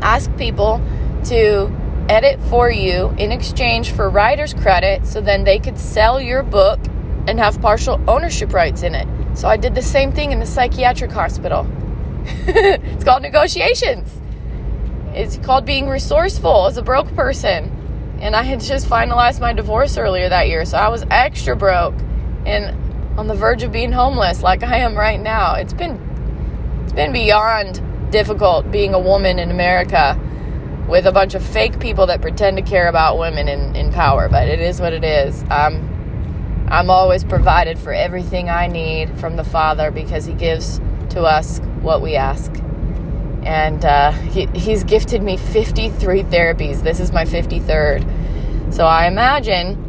ask 0.00 0.34
people 0.36 0.80
to 1.24 1.76
edit 2.08 2.38
for 2.42 2.70
you 2.70 3.12
in 3.18 3.32
exchange 3.32 3.90
for 3.90 4.08
writer's 4.08 4.54
credit 4.54 5.04
so 5.04 5.20
then 5.20 5.42
they 5.42 5.58
could 5.58 5.78
sell 5.78 6.20
your 6.20 6.44
book 6.44 6.78
and 7.26 7.38
have 7.38 7.60
partial 7.60 8.00
ownership 8.08 8.52
rights 8.52 8.82
in 8.82 8.94
it. 8.94 9.06
So 9.36 9.48
I 9.48 9.56
did 9.56 9.74
the 9.74 9.82
same 9.82 10.12
thing 10.12 10.32
in 10.32 10.40
the 10.40 10.46
psychiatric 10.46 11.10
hospital. 11.10 11.66
it's 12.24 13.04
called 13.04 13.22
negotiations. 13.22 14.20
It's 15.14 15.38
called 15.38 15.64
being 15.64 15.88
resourceful 15.88 16.66
as 16.66 16.76
a 16.76 16.82
broke 16.82 17.14
person. 17.14 17.76
And 18.20 18.36
I 18.36 18.42
had 18.42 18.60
just 18.60 18.86
finalized 18.86 19.40
my 19.40 19.52
divorce 19.52 19.96
earlier 19.96 20.28
that 20.28 20.48
year, 20.48 20.64
so 20.64 20.76
I 20.76 20.88
was 20.88 21.04
extra 21.10 21.56
broke 21.56 21.94
and 22.44 23.18
on 23.18 23.26
the 23.26 23.34
verge 23.34 23.62
of 23.62 23.72
being 23.72 23.92
homeless 23.92 24.42
like 24.42 24.62
I 24.62 24.78
am 24.78 24.96
right 24.96 25.20
now. 25.20 25.54
It's 25.54 25.72
been 25.72 25.98
it's 26.84 26.92
been 26.92 27.12
beyond 27.12 27.82
difficult 28.10 28.70
being 28.70 28.94
a 28.94 28.98
woman 28.98 29.38
in 29.38 29.50
America 29.50 30.18
with 30.88 31.06
a 31.06 31.12
bunch 31.12 31.34
of 31.34 31.42
fake 31.44 31.78
people 31.78 32.06
that 32.06 32.20
pretend 32.20 32.56
to 32.56 32.62
care 32.62 32.88
about 32.88 33.18
women 33.18 33.48
in, 33.48 33.76
in 33.76 33.92
power, 33.92 34.28
but 34.28 34.48
it 34.48 34.60
is 34.60 34.80
what 34.80 34.92
it 34.92 35.04
is. 35.04 35.44
Um, 35.50 35.99
I'm 36.70 36.90
always 36.90 37.24
provided 37.24 37.78
for 37.78 37.92
everything 37.92 38.48
I 38.48 38.66
need 38.66 39.18
from 39.18 39.36
the 39.36 39.44
Father 39.44 39.90
because 39.90 40.24
He 40.24 40.34
gives 40.34 40.80
to 41.10 41.22
us 41.22 41.58
what 41.82 42.00
we 42.00 42.16
ask 42.16 42.52
and 43.42 43.84
uh, 43.84 44.12
he, 44.12 44.46
he's 44.54 44.84
gifted 44.84 45.22
me 45.22 45.36
53 45.36 46.22
therapies. 46.24 46.82
This 46.82 47.00
is 47.00 47.12
my 47.12 47.24
53rd. 47.24 48.72
So 48.72 48.86
I 48.86 49.06
imagine 49.06 49.86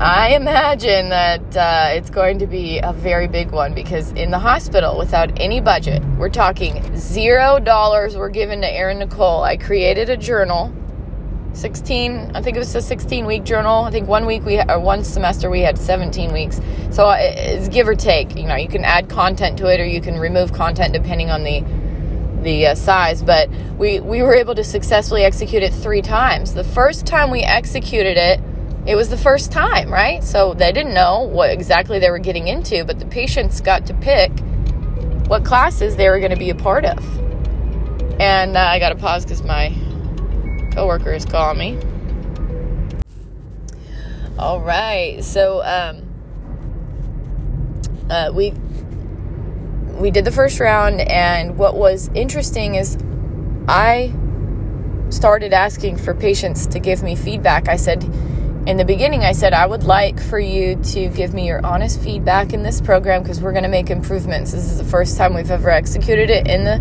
I 0.00 0.34
imagine 0.34 1.10
that 1.10 1.56
uh, 1.56 1.90
it's 1.92 2.10
going 2.10 2.40
to 2.40 2.46
be 2.48 2.80
a 2.80 2.92
very 2.92 3.28
big 3.28 3.52
one 3.52 3.72
because 3.72 4.10
in 4.12 4.32
the 4.32 4.38
hospital, 4.38 4.98
without 4.98 5.30
any 5.40 5.60
budget, 5.60 6.02
we're 6.18 6.28
talking 6.28 6.96
zero 6.96 7.60
dollars 7.60 8.16
were 8.16 8.28
given 8.28 8.60
to 8.62 8.68
Erin 8.68 8.98
Nicole. 8.98 9.44
I 9.44 9.56
created 9.56 10.10
a 10.10 10.16
journal 10.16 10.72
16 11.54 12.32
i 12.34 12.40
think 12.40 12.56
it 12.56 12.60
was 12.60 12.74
a 12.74 12.80
16 12.80 13.26
week 13.26 13.44
journal. 13.44 13.84
I 13.84 13.90
think 13.90 14.08
one 14.08 14.26
week 14.26 14.44
we 14.44 14.60
or 14.60 14.78
one 14.78 15.04
semester 15.04 15.50
we 15.50 15.60
had 15.60 15.78
17 15.78 16.32
weeks. 16.32 16.60
So 16.90 17.08
uh, 17.08 17.16
it's 17.18 17.68
give 17.68 17.88
or 17.88 17.94
take 17.94 18.36
you 18.36 18.44
know 18.44 18.56
you 18.56 18.68
can 18.68 18.84
add 18.84 19.08
content 19.08 19.58
to 19.58 19.66
it 19.66 19.80
or 19.80 19.84
you 19.84 20.00
can 20.00 20.18
remove 20.18 20.52
content 20.52 20.92
depending 20.92 21.30
on 21.30 21.42
the 21.44 21.62
the 22.42 22.68
uh, 22.68 22.74
size 22.74 23.22
but 23.22 23.48
we 23.78 24.00
we 24.00 24.22
were 24.22 24.34
able 24.34 24.54
to 24.54 24.64
successfully 24.64 25.24
execute 25.24 25.62
it 25.62 25.72
three 25.72 26.02
times. 26.02 26.54
The 26.54 26.64
first 26.64 27.06
time 27.06 27.30
we 27.30 27.42
executed 27.42 28.16
it 28.16 28.40
it 28.84 28.96
was 28.96 29.10
the 29.10 29.18
first 29.18 29.52
time 29.52 29.92
right? 29.92 30.24
So 30.24 30.54
they 30.54 30.72
didn't 30.72 30.94
know 30.94 31.22
what 31.22 31.50
exactly 31.50 31.98
they 31.98 32.10
were 32.10 32.18
getting 32.18 32.48
into 32.48 32.84
but 32.84 32.98
the 32.98 33.06
patients 33.06 33.60
got 33.60 33.86
to 33.86 33.94
pick 33.94 34.32
what 35.28 35.44
classes 35.44 35.96
they 35.96 36.08
were 36.08 36.18
going 36.18 36.32
to 36.32 36.38
be 36.38 36.50
a 36.50 36.54
part 36.54 36.84
of. 36.84 36.98
And 38.20 38.56
uh, 38.56 38.60
i 38.60 38.78
got 38.78 38.90
to 38.90 38.96
pause 38.96 39.24
because 39.24 39.42
my 39.42 39.68
coworker 40.72 41.12
is 41.12 41.24
calling 41.24 41.58
me. 41.58 41.78
All 44.38 44.60
right, 44.60 45.22
so 45.22 45.62
um, 45.62 46.02
uh, 48.10 48.30
we 48.32 48.52
we 49.94 50.10
did 50.10 50.24
the 50.24 50.32
first 50.32 50.58
round, 50.58 51.00
and 51.00 51.56
what 51.56 51.76
was 51.76 52.10
interesting 52.14 52.74
is 52.74 52.96
I 53.68 54.12
started 55.10 55.52
asking 55.52 55.98
for 55.98 56.14
patients 56.14 56.66
to 56.68 56.80
give 56.80 57.02
me 57.02 57.14
feedback. 57.14 57.68
I 57.68 57.76
said 57.76 58.02
in 58.66 58.76
the 58.76 58.84
beginning, 58.84 59.24
I 59.24 59.32
said 59.32 59.52
I 59.52 59.66
would 59.66 59.84
like 59.84 60.20
for 60.20 60.38
you 60.38 60.76
to 60.76 61.08
give 61.08 61.34
me 61.34 61.46
your 61.46 61.64
honest 61.66 62.00
feedback 62.00 62.52
in 62.52 62.62
this 62.62 62.80
program 62.80 63.22
because 63.22 63.40
we're 63.40 63.52
going 63.52 63.64
to 63.64 63.68
make 63.68 63.90
improvements. 63.90 64.52
This 64.52 64.64
is 64.64 64.78
the 64.78 64.84
first 64.84 65.16
time 65.16 65.34
we've 65.34 65.50
ever 65.50 65.68
executed 65.68 66.30
it 66.30 66.48
in 66.48 66.64
the 66.64 66.78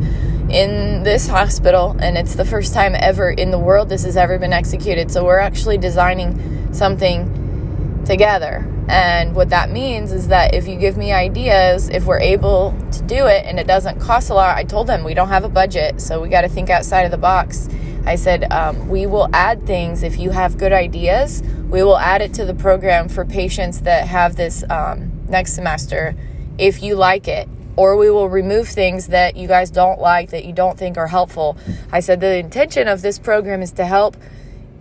in 0.54 1.04
this 1.04 1.28
hospital, 1.28 1.96
and 2.00 2.18
it's 2.18 2.36
the 2.36 2.46
first 2.46 2.74
time 2.74 2.94
ever 2.96 3.30
in 3.30 3.52
the 3.52 3.60
world 3.60 3.90
this 3.90 4.04
has 4.04 4.18
ever 4.18 4.38
been 4.38 4.54
executed. 4.54 5.12
So 5.12 5.24
we're 5.24 5.40
actually 5.40 5.78
designing 5.78 6.74
something 6.74 8.04
together. 8.06 8.68
And 8.90 9.34
what 9.36 9.50
that 9.50 9.72
means 9.72 10.12
is 10.12 10.28
that 10.28 10.54
if 10.54 10.68
you 10.68 10.76
give 10.76 10.98
me 10.98 11.14
ideas, 11.14 11.90
if 11.90 12.06
we're 12.06 12.20
able 12.20 12.76
to 12.92 13.02
do 13.04 13.28
it 13.28 13.46
and 13.46 13.60
it 13.60 13.68
doesn't 13.68 14.00
cost 14.00 14.30
a 14.30 14.34
lot, 14.34 14.58
I 14.58 14.64
told 14.64 14.88
them 14.88 15.04
we 15.04 15.14
don't 15.14 15.30
have 15.30 15.46
a 15.46 15.50
budget, 15.50 16.02
so 16.02 16.22
we 16.22 16.28
got 16.28 16.42
to 16.42 16.50
think 16.50 16.70
outside 16.70 17.04
of 17.04 17.12
the 17.12 17.18
box. 17.18 17.70
I 18.06 18.16
said, 18.16 18.52
um, 18.52 18.90
we 18.90 19.06
will 19.06 19.30
add 19.34 19.66
things 19.66 20.04
if 20.04 20.18
you 20.18 20.32
have 20.32 20.58
good 20.58 20.74
ideas. 20.74 21.42
We 21.70 21.84
will 21.84 21.98
add 21.98 22.22
it 22.22 22.34
to 22.34 22.46
the 22.46 22.56
program 22.56 23.08
for 23.08 23.24
patients 23.24 23.82
that 23.82 24.08
have 24.08 24.36
this 24.36 24.64
um, 24.70 25.12
next 25.30 25.54
semester 25.54 26.16
if 26.58 26.84
you 26.84 26.96
like 26.96 27.28
it 27.28 27.48
or 27.76 27.96
we 27.96 28.10
will 28.10 28.30
remove 28.30 28.68
things 28.68 29.08
that 29.08 29.36
you 29.36 29.48
guys 29.48 29.72
don't 29.72 30.00
like, 30.00 30.32
that 30.32 30.46
you 30.46 30.54
don't 30.54 30.78
think 30.78 30.98
are 30.98 31.08
helpful. 31.08 31.58
I 31.92 32.00
said 32.00 32.20
the 32.20 32.38
intention 32.38 32.88
of 32.88 33.02
this 33.02 33.20
program 33.20 33.62
is 33.62 33.72
to 33.74 33.86
help 33.86 34.18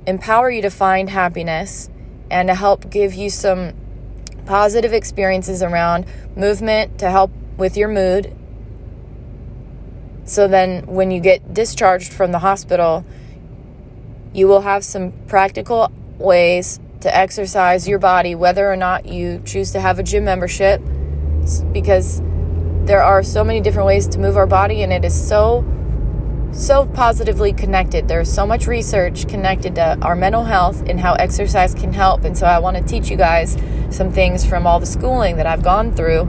empower 0.07 0.51
you 0.51 0.63
to 0.63 0.71
find 0.71 1.09
happiness 1.09 1.89
and 2.31 2.49
to 2.49 2.55
help 2.55 2.91
give 2.91 3.15
you 3.15 3.31
some 3.31 3.75
positive 4.47 4.93
experiences 4.93 5.63
around 5.63 6.07
movement 6.37 6.99
to 6.99 7.11
help 7.11 7.31
with 7.57 7.77
your 7.77 7.89
mood. 7.89 8.37
So 10.25 10.47
then, 10.47 10.87
when 10.87 11.11
you 11.11 11.21
get 11.21 11.53
discharged 11.53 12.13
from 12.13 12.31
the 12.31 12.39
hospital, 12.39 13.05
you 14.33 14.47
will 14.47 14.61
have 14.61 14.85
some 14.85 15.13
practical 15.27 15.91
ways 16.19 16.79
to 17.01 17.17
exercise 17.17 17.89
your 17.89 17.99
body, 17.99 18.35
whether 18.35 18.71
or 18.71 18.77
not 18.77 19.07
you 19.07 19.43
choose 19.45 19.73
to 19.73 19.81
have 19.81 19.99
a 19.99 20.03
gym 20.03 20.25
membership, 20.25 20.81
because 21.73 22.23
there 22.87 23.03
are 23.03 23.23
so 23.23 23.45
many 23.45 23.61
different 23.61 23.87
ways 23.87 24.07
to 24.09 24.19
move 24.19 24.37
our 24.37 24.47
body, 24.47 24.83
and 24.83 24.93
it 24.93 25.05
is 25.05 25.29
so, 25.29 25.65
so 26.53 26.87
positively 26.87 27.53
connected. 27.53 28.09
There's 28.09 28.33
so 28.33 28.47
much 28.47 28.67
research 28.67 29.29
connected 29.29 29.75
to 29.77 29.99
our 30.03 30.17
mental 30.17 30.45
health 30.45 30.83
and 30.89 30.99
how 30.99 31.15
exercise 31.15 31.75
can 31.75 31.93
help. 31.93 32.25
And 32.25 32.37
so, 32.37 32.47
I 32.47 32.59
want 32.59 32.77
to 32.77 32.83
teach 32.83 33.11
you 33.11 33.17
guys 33.17 33.57
some 33.91 34.11
things 34.11 34.45
from 34.45 34.67
all 34.67 34.81
the 34.81 34.87
schooling 34.87 35.37
that 35.37 35.47
I've 35.47 35.63
gone 35.63 35.93
through 35.93 36.23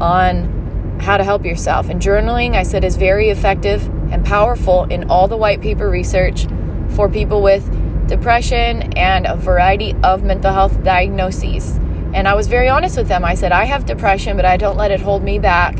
on 0.00 0.98
how 1.00 1.16
to 1.16 1.24
help 1.24 1.44
yourself. 1.44 1.88
And 1.88 2.00
journaling, 2.00 2.54
I 2.54 2.62
said, 2.62 2.84
is 2.84 2.96
very 2.96 3.28
effective 3.28 3.86
and 4.10 4.24
powerful 4.24 4.84
in 4.84 5.10
all 5.10 5.28
the 5.28 5.36
white 5.36 5.60
paper 5.60 5.90
research 5.90 6.46
for 6.90 7.08
people 7.08 7.42
with 7.42 7.68
depression 8.08 8.92
and 8.94 9.26
a 9.26 9.36
variety 9.36 9.94
of 10.02 10.22
mental 10.22 10.52
health 10.52 10.82
diagnoses. 10.84 11.76
And 12.14 12.26
I 12.28 12.34
was 12.34 12.46
very 12.46 12.68
honest 12.68 12.96
with 12.96 13.08
them. 13.08 13.24
I 13.24 13.34
said, 13.34 13.52
I 13.52 13.64
have 13.64 13.84
depression, 13.84 14.36
but 14.36 14.46
I 14.46 14.56
don't 14.56 14.76
let 14.76 14.90
it 14.90 15.00
hold 15.00 15.22
me 15.22 15.38
back 15.38 15.76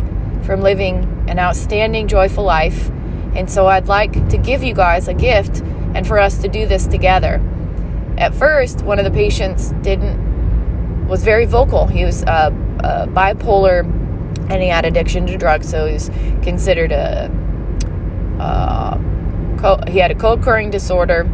from 0.46 0.62
living 0.62 1.24
an 1.28 1.38
outstanding, 1.38 2.06
joyful 2.08 2.44
life. 2.44 2.88
And 3.34 3.50
so 3.50 3.66
I'd 3.66 3.88
like 3.88 4.28
to 4.30 4.38
give 4.38 4.62
you 4.62 4.72
guys 4.72 5.08
a 5.08 5.14
gift 5.14 5.60
and 5.94 6.06
for 6.06 6.18
us 6.18 6.38
to 6.38 6.48
do 6.48 6.66
this 6.66 6.86
together. 6.86 7.42
At 8.16 8.34
first, 8.34 8.82
one 8.82 8.98
of 8.98 9.04
the 9.04 9.10
patients 9.10 9.72
didn't, 9.82 11.08
was 11.08 11.22
very 11.22 11.44
vocal. 11.44 11.86
He 11.86 12.04
was 12.04 12.22
uh, 12.22 12.50
uh, 12.80 13.06
bipolar 13.08 13.84
and 14.50 14.62
he 14.62 14.68
had 14.68 14.84
addiction 14.84 15.26
to 15.26 15.36
drugs, 15.36 15.68
so 15.68 15.86
he's 15.86 16.08
considered 16.42 16.92
a, 16.92 17.30
uh, 18.38 18.96
co- 19.58 19.80
he 19.88 19.98
had 19.98 20.10
a 20.10 20.14
co 20.14 20.32
occurring 20.32 20.70
disorder. 20.70 21.28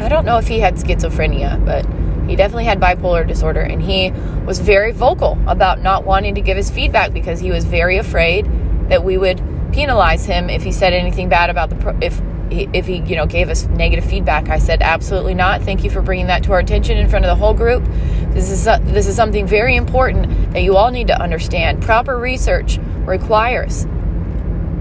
I 0.00 0.08
don't 0.08 0.24
know 0.24 0.38
if 0.38 0.48
he 0.48 0.58
had 0.58 0.74
schizophrenia, 0.74 1.64
but 1.64 1.86
he 2.28 2.36
definitely 2.36 2.64
had 2.64 2.78
bipolar 2.78 3.26
disorder, 3.26 3.60
and 3.60 3.82
he 3.82 4.10
was 4.44 4.58
very 4.58 4.92
vocal 4.92 5.38
about 5.46 5.80
not 5.80 6.04
wanting 6.04 6.34
to 6.34 6.40
give 6.40 6.56
his 6.56 6.70
feedback 6.70 7.12
because 7.12 7.40
he 7.40 7.50
was 7.50 7.64
very 7.64 7.96
afraid 7.96 8.46
that 8.90 9.02
we 9.04 9.16
would 9.16 9.42
penalize 9.72 10.26
him 10.26 10.50
if 10.50 10.62
he 10.62 10.72
said 10.72 10.92
anything 10.92 11.28
bad 11.28 11.50
about 11.50 11.70
the 11.70 11.76
pro- 11.76 11.98
if 12.00 12.20
he, 12.50 12.68
if 12.72 12.86
he 12.86 12.96
you 13.00 13.16
know 13.16 13.26
gave 13.26 13.48
us 13.48 13.66
negative 13.66 14.04
feedback. 14.04 14.48
I 14.48 14.58
said 14.58 14.82
absolutely 14.82 15.34
not. 15.34 15.62
Thank 15.62 15.84
you 15.84 15.90
for 15.90 16.02
bringing 16.02 16.26
that 16.26 16.42
to 16.44 16.52
our 16.52 16.58
attention 16.58 16.98
in 16.98 17.08
front 17.08 17.24
of 17.24 17.28
the 17.30 17.36
whole 17.36 17.54
group. 17.54 17.84
This 18.30 18.50
is 18.50 18.66
uh, 18.66 18.78
this 18.82 19.06
is 19.06 19.16
something 19.16 19.46
very 19.46 19.76
important 19.76 20.52
that 20.52 20.62
you 20.62 20.76
all 20.76 20.90
need 20.90 21.06
to 21.08 21.20
understand. 21.20 21.82
Proper 21.82 22.18
research 22.18 22.78
requires 23.06 23.86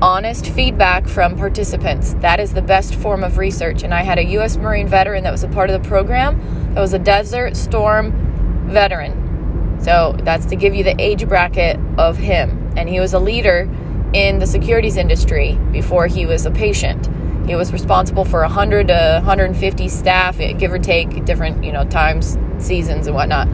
honest 0.01 0.47
feedback 0.47 1.07
from 1.07 1.35
participants. 1.35 2.13
That 2.15 2.39
is 2.39 2.53
the 2.53 2.61
best 2.61 2.95
form 2.95 3.23
of 3.23 3.37
research. 3.37 3.83
And 3.83 3.93
I 3.93 4.03
had 4.03 4.19
a 4.19 4.25
U.S. 4.25 4.57
Marine 4.57 4.87
veteran 4.87 5.23
that 5.23 5.31
was 5.31 5.43
a 5.43 5.47
part 5.47 5.69
of 5.69 5.81
the 5.81 5.87
program 5.87 6.66
that 6.77 6.81
was 6.81 6.93
a 6.93 6.99
Desert 6.99 7.57
Storm 7.57 8.69
veteran. 8.69 9.79
So 9.81 10.15
that's 10.21 10.45
to 10.45 10.55
give 10.55 10.75
you 10.75 10.83
the 10.83 10.95
age 11.01 11.27
bracket 11.27 11.79
of 11.97 12.17
him. 12.17 12.71
And 12.77 12.87
he 12.87 12.99
was 12.99 13.15
a 13.15 13.19
leader 13.19 13.67
in 14.13 14.37
the 14.37 14.45
securities 14.45 14.95
industry 14.95 15.53
before 15.71 16.05
he 16.05 16.27
was 16.27 16.45
a 16.45 16.51
patient. 16.51 17.09
He 17.47 17.55
was 17.55 17.73
responsible 17.73 18.25
for 18.25 18.41
100 18.41 18.89
to 18.89 19.21
150 19.23 19.89
staff, 19.89 20.37
give 20.37 20.71
or 20.71 20.77
take, 20.77 21.25
different 21.25 21.63
you 21.63 21.71
know 21.71 21.83
times, 21.83 22.37
seasons, 22.59 23.07
and 23.07 23.15
whatnot. 23.15 23.47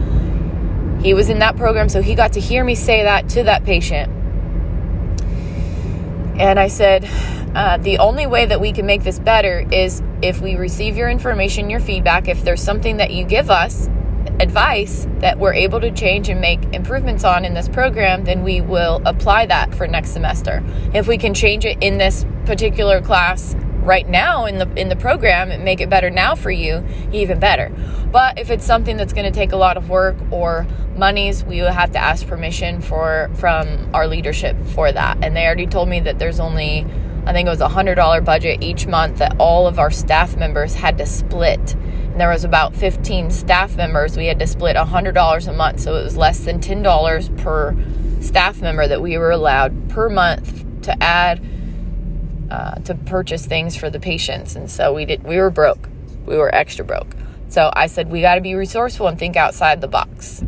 He 1.02 1.14
was 1.14 1.30
in 1.30 1.38
that 1.38 1.56
program, 1.56 1.88
so 1.88 2.02
he 2.02 2.14
got 2.14 2.34
to 2.34 2.40
hear 2.40 2.62
me 2.62 2.74
say 2.74 3.04
that 3.04 3.30
to 3.30 3.44
that 3.44 3.64
patient 3.64 4.12
and 6.36 6.58
I 6.58 6.66
said, 6.66 7.04
uh, 7.54 7.76
the 7.78 7.98
only 7.98 8.26
way 8.26 8.46
that 8.46 8.60
we 8.60 8.72
can 8.72 8.86
make 8.86 9.04
this 9.04 9.18
better 9.18 9.66
is 9.70 10.02
if 10.22 10.40
we 10.40 10.56
receive 10.56 10.96
your 10.96 11.08
information, 11.08 11.70
your 11.70 11.80
feedback. 11.80 12.28
If 12.28 12.42
there's 12.42 12.62
something 12.62 12.96
that 12.96 13.12
you 13.12 13.24
give 13.24 13.50
us, 13.50 13.88
advice 14.40 15.06
that 15.18 15.38
we're 15.38 15.54
able 15.54 15.80
to 15.80 15.90
change 15.90 16.28
and 16.28 16.40
make 16.40 16.62
improvements 16.74 17.24
on 17.24 17.44
in 17.44 17.54
this 17.54 17.68
program, 17.68 18.24
then 18.24 18.42
we 18.42 18.60
will 18.60 19.00
apply 19.04 19.46
that 19.46 19.74
for 19.74 19.86
next 19.86 20.10
semester. 20.10 20.62
If 20.92 21.06
we 21.06 21.18
can 21.18 21.34
change 21.34 21.64
it 21.64 21.78
in 21.80 21.98
this 21.98 22.24
particular 22.44 23.00
class 23.00 23.54
right 23.84 24.08
now 24.08 24.46
in 24.46 24.58
the 24.58 24.72
in 24.80 24.88
the 24.88 24.96
program 24.96 25.50
and 25.50 25.62
make 25.62 25.80
it 25.80 25.90
better 25.90 26.10
now 26.10 26.34
for 26.34 26.50
you, 26.50 26.84
even 27.12 27.38
better. 27.38 27.70
But 28.10 28.38
if 28.38 28.50
it's 28.50 28.64
something 28.64 28.96
that's 28.96 29.12
going 29.12 29.30
to 29.30 29.38
take 29.38 29.52
a 29.52 29.56
lot 29.56 29.76
of 29.76 29.90
work 29.90 30.16
or 30.30 30.66
monies, 30.96 31.44
we 31.44 31.60
will 31.60 31.72
have 31.72 31.92
to 31.92 31.98
ask 31.98 32.26
permission 32.26 32.80
for 32.80 33.30
from 33.34 33.94
our 33.94 34.08
leadership 34.08 34.56
for 34.68 34.90
that. 34.90 35.18
And 35.22 35.36
they 35.36 35.44
already 35.44 35.66
told 35.66 35.88
me 35.88 36.00
that 36.00 36.18
there's 36.18 36.40
only 36.40 36.86
I 37.26 37.32
think 37.32 37.46
it 37.46 37.50
was 37.50 37.60
a 37.60 37.68
hundred 37.68 37.94
dollar 37.94 38.20
budget 38.20 38.62
each 38.62 38.86
month 38.86 39.18
that 39.18 39.36
all 39.38 39.66
of 39.66 39.78
our 39.78 39.90
staff 39.90 40.36
members 40.36 40.74
had 40.74 40.98
to 40.98 41.06
split. 41.06 41.74
And 41.74 42.20
there 42.20 42.28
was 42.28 42.44
about 42.44 42.74
15 42.74 43.30
staff 43.30 43.76
members. 43.76 44.16
We 44.16 44.26
had 44.26 44.38
to 44.38 44.46
split 44.46 44.76
a 44.76 44.84
hundred 44.84 45.12
dollars 45.12 45.46
a 45.46 45.52
month, 45.52 45.80
so 45.80 45.96
it 45.96 46.04
was 46.04 46.16
less 46.16 46.40
than 46.40 46.60
ten 46.60 46.82
dollars 46.82 47.30
per 47.30 47.74
staff 48.20 48.60
member 48.60 48.86
that 48.86 49.00
we 49.02 49.18
were 49.18 49.30
allowed 49.30 49.88
per 49.88 50.08
month 50.08 50.64
to 50.82 51.02
add 51.02 51.42
uh, 52.50 52.74
to 52.76 52.94
purchase 52.94 53.46
things 53.46 53.74
for 53.74 53.90
the 53.90 53.98
patients. 53.98 54.54
And 54.54 54.70
so 54.70 54.92
we 54.92 55.06
did. 55.06 55.24
We 55.24 55.38
were 55.38 55.50
broke. 55.50 55.88
We 56.26 56.36
were 56.36 56.54
extra 56.54 56.84
broke. 56.84 57.16
So 57.48 57.70
I 57.74 57.86
said 57.86 58.10
we 58.10 58.20
got 58.20 58.34
to 58.34 58.40
be 58.40 58.54
resourceful 58.54 59.08
and 59.08 59.18
think 59.18 59.36
outside 59.36 59.80
the 59.80 59.88
box. 59.88 60.44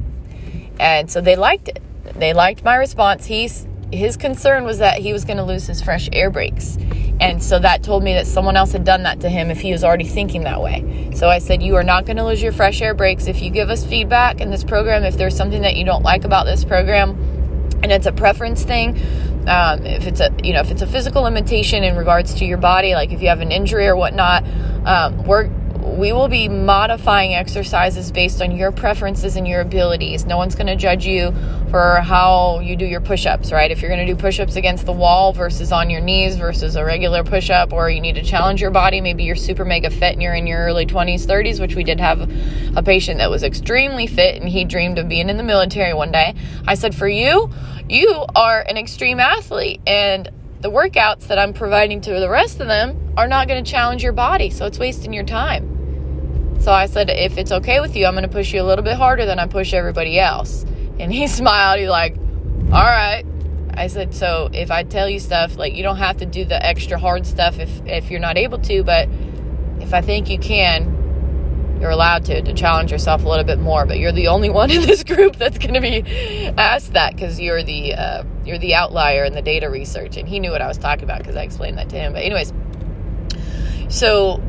And 0.78 1.10
so 1.10 1.20
they 1.20 1.36
liked 1.36 1.68
it. 1.68 1.82
They 2.14 2.32
liked 2.32 2.64
my 2.64 2.76
response. 2.76 3.26
He's 3.26 3.66
his 3.92 4.16
concern 4.16 4.64
was 4.64 4.78
that 4.78 4.98
he 4.98 5.12
was 5.12 5.24
going 5.24 5.36
to 5.36 5.44
lose 5.44 5.66
his 5.66 5.80
fresh 5.80 6.08
air 6.12 6.30
breaks. 6.30 6.76
And 7.20 7.42
so 7.42 7.58
that 7.60 7.82
told 7.82 8.02
me 8.02 8.12
that 8.14 8.26
someone 8.26 8.56
else 8.56 8.72
had 8.72 8.84
done 8.84 9.04
that 9.04 9.20
to 9.20 9.28
him 9.28 9.50
if 9.50 9.60
he 9.60 9.72
was 9.72 9.84
already 9.84 10.04
thinking 10.04 10.42
that 10.44 10.60
way. 10.60 11.10
So 11.14 11.28
I 11.28 11.38
said, 11.38 11.62
You 11.62 11.76
are 11.76 11.84
not 11.84 12.04
going 12.04 12.16
to 12.16 12.24
lose 12.24 12.42
your 12.42 12.52
fresh 12.52 12.82
air 12.82 12.94
breaks. 12.94 13.26
If 13.26 13.40
you 13.40 13.50
give 13.50 13.70
us 13.70 13.84
feedback 13.86 14.40
in 14.40 14.50
this 14.50 14.64
program, 14.64 15.04
if 15.04 15.16
there's 15.16 15.36
something 15.36 15.62
that 15.62 15.76
you 15.76 15.84
don't 15.84 16.02
like 16.02 16.24
about 16.24 16.44
this 16.44 16.64
program, 16.64 17.10
and 17.82 17.92
it's 17.92 18.06
a 18.06 18.12
preference 18.12 18.64
thing, 18.64 18.98
um, 19.46 19.86
if 19.86 20.06
it's 20.06 20.20
a 20.20 20.34
you 20.42 20.52
know 20.52 20.60
if 20.60 20.70
it's 20.70 20.82
a 20.82 20.86
physical 20.86 21.22
limitation 21.22 21.84
in 21.84 21.96
regards 21.96 22.34
to 22.34 22.44
your 22.44 22.58
body, 22.58 22.94
like 22.94 23.12
if 23.12 23.22
you 23.22 23.28
have 23.28 23.40
an 23.40 23.52
injury 23.52 23.86
or 23.86 23.96
whatnot, 23.96 24.44
um, 24.84 25.22
we're 25.24 25.48
we 25.86 26.12
will 26.12 26.28
be 26.28 26.48
modifying 26.48 27.34
exercises 27.34 28.10
based 28.10 28.42
on 28.42 28.50
your 28.50 28.72
preferences 28.72 29.36
and 29.36 29.46
your 29.46 29.60
abilities. 29.60 30.26
No 30.26 30.36
one's 30.36 30.54
going 30.56 30.66
to 30.66 30.76
judge 30.76 31.06
you 31.06 31.32
for 31.70 32.00
how 32.00 32.58
you 32.58 32.76
do 32.76 32.84
your 32.84 33.00
push 33.00 33.24
ups, 33.24 33.52
right? 33.52 33.70
If 33.70 33.80
you're 33.80 33.90
going 33.90 34.04
to 34.04 34.12
do 34.12 34.18
push 34.18 34.40
ups 34.40 34.56
against 34.56 34.84
the 34.84 34.92
wall 34.92 35.32
versus 35.32 35.70
on 35.70 35.88
your 35.88 36.00
knees 36.00 36.36
versus 36.36 36.74
a 36.74 36.84
regular 36.84 37.22
push 37.22 37.50
up, 37.50 37.72
or 37.72 37.88
you 37.88 38.00
need 38.00 38.16
to 38.16 38.22
challenge 38.22 38.60
your 38.60 38.72
body, 38.72 39.00
maybe 39.00 39.22
you're 39.22 39.36
super 39.36 39.64
mega 39.64 39.88
fit 39.88 40.12
and 40.12 40.22
you're 40.22 40.34
in 40.34 40.46
your 40.46 40.58
early 40.58 40.86
20s, 40.86 41.24
30s, 41.24 41.60
which 41.60 41.76
we 41.76 41.84
did 41.84 42.00
have 42.00 42.28
a 42.76 42.82
patient 42.82 43.18
that 43.18 43.30
was 43.30 43.42
extremely 43.44 44.06
fit 44.06 44.40
and 44.40 44.48
he 44.48 44.64
dreamed 44.64 44.98
of 44.98 45.08
being 45.08 45.30
in 45.30 45.36
the 45.36 45.44
military 45.44 45.94
one 45.94 46.10
day. 46.10 46.34
I 46.66 46.74
said, 46.74 46.94
For 46.94 47.08
you, 47.08 47.48
you 47.88 48.26
are 48.34 48.60
an 48.68 48.76
extreme 48.76 49.20
athlete 49.20 49.80
and 49.86 50.28
the 50.60 50.70
workouts 50.70 51.28
that 51.28 51.38
I'm 51.38 51.52
providing 51.52 52.00
to 52.02 52.18
the 52.18 52.28
rest 52.28 52.60
of 52.60 52.66
them 52.66 53.14
are 53.16 53.28
not 53.28 53.46
going 53.46 53.62
to 53.62 53.70
challenge 53.70 54.02
your 54.02 54.12
body, 54.12 54.50
so 54.50 54.66
it's 54.66 54.78
wasting 54.78 55.12
your 55.12 55.24
time. 55.24 55.75
So 56.66 56.72
I 56.72 56.86
said, 56.86 57.10
if 57.10 57.38
it's 57.38 57.52
okay 57.52 57.78
with 57.78 57.94
you, 57.94 58.06
I'm 58.06 58.14
going 58.14 58.24
to 58.24 58.28
push 58.28 58.52
you 58.52 58.60
a 58.60 58.64
little 58.64 58.82
bit 58.82 58.96
harder 58.96 59.24
than 59.24 59.38
I 59.38 59.46
push 59.46 59.72
everybody 59.72 60.18
else. 60.18 60.66
And 60.98 61.12
he 61.12 61.28
smiled. 61.40 61.78
He's 61.78 61.88
like, 61.88 62.16
all 62.16 62.82
right. 62.82 63.22
I 63.72 63.86
said, 63.86 64.14
so 64.14 64.48
if 64.52 64.70
I 64.70 64.82
tell 64.82 65.08
you 65.08 65.20
stuff, 65.20 65.56
like 65.56 65.74
you 65.74 65.84
don't 65.84 65.98
have 65.98 66.16
to 66.16 66.26
do 66.26 66.44
the 66.44 66.60
extra 66.60 66.98
hard 66.98 67.24
stuff 67.24 67.60
if, 67.60 67.70
if 67.86 68.10
you're 68.10 68.18
not 68.18 68.36
able 68.36 68.58
to, 68.60 68.82
but 68.82 69.08
if 69.78 69.94
I 69.94 70.00
think 70.00 70.28
you 70.28 70.38
can, 70.38 71.78
you're 71.80 71.90
allowed 71.90 72.24
to, 72.24 72.42
to 72.42 72.54
challenge 72.54 72.90
yourself 72.90 73.24
a 73.24 73.28
little 73.28 73.44
bit 73.44 73.60
more. 73.60 73.86
But 73.86 73.98
you're 73.98 74.10
the 74.10 74.28
only 74.28 74.50
one 74.60 74.72
in 74.72 74.80
this 74.80 75.04
group 75.04 75.36
that's 75.36 75.58
going 75.58 75.74
to 75.74 75.80
be 75.80 76.02
asked 76.58 76.94
that 76.94 77.14
because 77.14 77.38
you're 77.38 77.62
the, 77.62 77.94
uh, 77.94 78.24
you're 78.44 78.58
the 78.58 78.74
outlier 78.74 79.24
in 79.24 79.34
the 79.34 79.42
data 79.42 79.70
research. 79.70 80.16
And 80.16 80.26
he 80.26 80.40
knew 80.40 80.50
what 80.50 80.62
I 80.62 80.66
was 80.66 80.78
talking 80.78 81.04
about 81.04 81.18
because 81.18 81.36
I 81.36 81.42
explained 81.42 81.78
that 81.78 81.90
to 81.90 81.96
him. 81.96 82.14
But 82.14 82.24
anyways, 82.24 82.52
so 83.88 84.42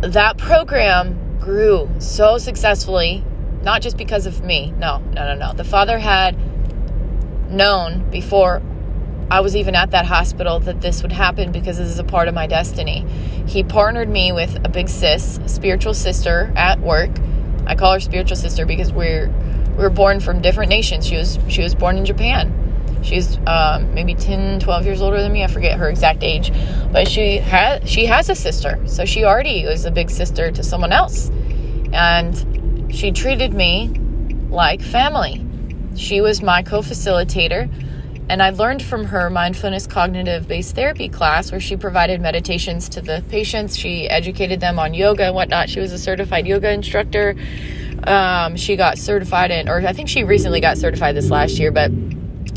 that 0.00 0.38
program 0.38 1.38
grew 1.38 1.88
so 1.98 2.38
successfully, 2.38 3.24
not 3.62 3.82
just 3.82 3.96
because 3.96 4.26
of 4.26 4.42
me. 4.42 4.72
No, 4.78 4.98
no, 5.12 5.26
no, 5.26 5.34
no. 5.34 5.52
The 5.52 5.64
father 5.64 5.98
had 5.98 6.36
known 7.50 8.10
before 8.10 8.62
I 9.30 9.40
was 9.40 9.56
even 9.56 9.74
at 9.74 9.90
that 9.90 10.06
hospital 10.06 10.60
that 10.60 10.80
this 10.80 11.02
would 11.02 11.12
happen 11.12 11.50
because 11.50 11.78
this 11.78 11.88
is 11.88 11.98
a 11.98 12.04
part 12.04 12.28
of 12.28 12.34
my 12.34 12.46
destiny. 12.46 13.04
He 13.46 13.64
partnered 13.64 14.08
me 14.08 14.32
with 14.32 14.56
a 14.64 14.68
big 14.68 14.88
sis, 14.88 15.40
spiritual 15.46 15.94
sister 15.94 16.52
at 16.54 16.78
work. 16.80 17.10
I 17.66 17.74
call 17.74 17.94
her 17.94 18.00
spiritual 18.00 18.36
sister 18.36 18.66
because 18.66 18.92
we're 18.92 19.28
we 19.76 19.82
were 19.82 19.90
born 19.90 20.20
from 20.20 20.40
different 20.40 20.70
nations. 20.70 21.06
She 21.06 21.16
was 21.16 21.38
she 21.48 21.62
was 21.62 21.74
born 21.74 21.98
in 21.98 22.04
Japan. 22.04 22.65
She's 23.06 23.38
um, 23.46 23.94
maybe 23.94 24.14
10, 24.14 24.58
12 24.58 24.84
years 24.84 25.00
older 25.00 25.22
than 25.22 25.32
me. 25.32 25.44
I 25.44 25.46
forget 25.46 25.78
her 25.78 25.88
exact 25.88 26.24
age, 26.24 26.52
but 26.92 27.06
she 27.06 27.36
has 27.38 27.88
she 27.88 28.04
has 28.06 28.28
a 28.28 28.34
sister, 28.34 28.82
so 28.86 29.04
she 29.04 29.24
already 29.24 29.64
was 29.64 29.84
a 29.84 29.92
big 29.92 30.10
sister 30.10 30.50
to 30.50 30.62
someone 30.64 30.90
else, 30.90 31.30
and 31.92 32.92
she 32.92 33.12
treated 33.12 33.54
me 33.54 33.94
like 34.50 34.82
family. 34.82 35.44
She 35.94 36.20
was 36.20 36.42
my 36.42 36.62
co-facilitator, 36.64 37.70
and 38.28 38.42
I 38.42 38.50
learned 38.50 38.82
from 38.82 39.04
her 39.04 39.30
mindfulness 39.30 39.86
cognitive 39.86 40.48
based 40.48 40.74
therapy 40.74 41.08
class 41.08 41.52
where 41.52 41.60
she 41.60 41.76
provided 41.76 42.20
meditations 42.20 42.88
to 42.88 43.00
the 43.00 43.22
patients. 43.28 43.76
She 43.76 44.08
educated 44.10 44.58
them 44.58 44.80
on 44.80 44.94
yoga 44.94 45.26
and 45.26 45.34
whatnot. 45.36 45.70
She 45.70 45.78
was 45.78 45.92
a 45.92 45.98
certified 45.98 46.44
yoga 46.44 46.72
instructor. 46.72 47.36
Um, 48.02 48.56
she 48.56 48.74
got 48.74 48.98
certified 48.98 49.52
in, 49.52 49.68
or 49.68 49.86
I 49.86 49.92
think 49.92 50.08
she 50.08 50.24
recently 50.24 50.60
got 50.60 50.76
certified 50.76 51.14
this 51.14 51.30
last 51.30 51.58
year, 51.58 51.70
but 51.70 51.90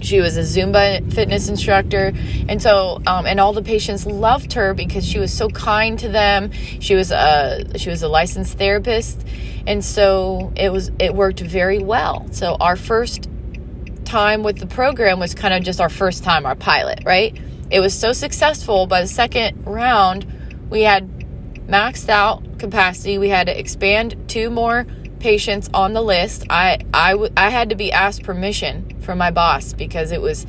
she 0.03 0.19
was 0.19 0.37
a 0.37 0.41
Zumba 0.41 1.11
fitness 1.13 1.49
instructor, 1.49 2.13
and 2.47 2.61
so 2.61 3.01
um, 3.05 3.25
and 3.25 3.39
all 3.39 3.53
the 3.53 3.61
patients 3.61 4.05
loved 4.05 4.53
her 4.53 4.73
because 4.73 5.05
she 5.05 5.19
was 5.19 5.33
so 5.33 5.49
kind 5.49 5.97
to 5.99 6.09
them. 6.09 6.51
She 6.79 6.95
was 6.95 7.11
a 7.11 7.65
she 7.77 7.89
was 7.89 8.03
a 8.03 8.07
licensed 8.07 8.57
therapist, 8.57 9.25
and 9.67 9.83
so 9.83 10.51
it 10.55 10.71
was 10.71 10.91
it 10.99 11.13
worked 11.13 11.39
very 11.39 11.79
well. 11.79 12.27
So 12.31 12.55
our 12.59 12.75
first 12.75 13.29
time 14.05 14.43
with 14.43 14.57
the 14.57 14.67
program 14.67 15.19
was 15.19 15.35
kind 15.35 15.53
of 15.53 15.63
just 15.63 15.79
our 15.79 15.89
first 15.89 16.23
time, 16.23 16.45
our 16.45 16.55
pilot, 16.55 17.03
right? 17.05 17.39
It 17.69 17.79
was 17.79 17.93
so 17.93 18.11
successful. 18.13 18.87
By 18.87 19.01
the 19.01 19.07
second 19.07 19.65
round, 19.65 20.25
we 20.69 20.81
had 20.81 21.07
maxed 21.67 22.09
out 22.09 22.59
capacity. 22.59 23.17
We 23.17 23.29
had 23.29 23.47
to 23.47 23.57
expand 23.57 24.15
two 24.27 24.49
more 24.49 24.85
patients 25.19 25.69
on 25.73 25.93
the 25.93 26.01
list. 26.01 26.45
I 26.49 26.79
I, 26.93 27.11
w- 27.11 27.33
I 27.35 27.49
had 27.49 27.69
to 27.69 27.75
be 27.75 27.91
asked 27.91 28.23
permission 28.23 28.99
from 29.01 29.17
my 29.17 29.31
boss 29.31 29.73
because 29.73 30.11
it 30.11 30.21
was 30.21 30.45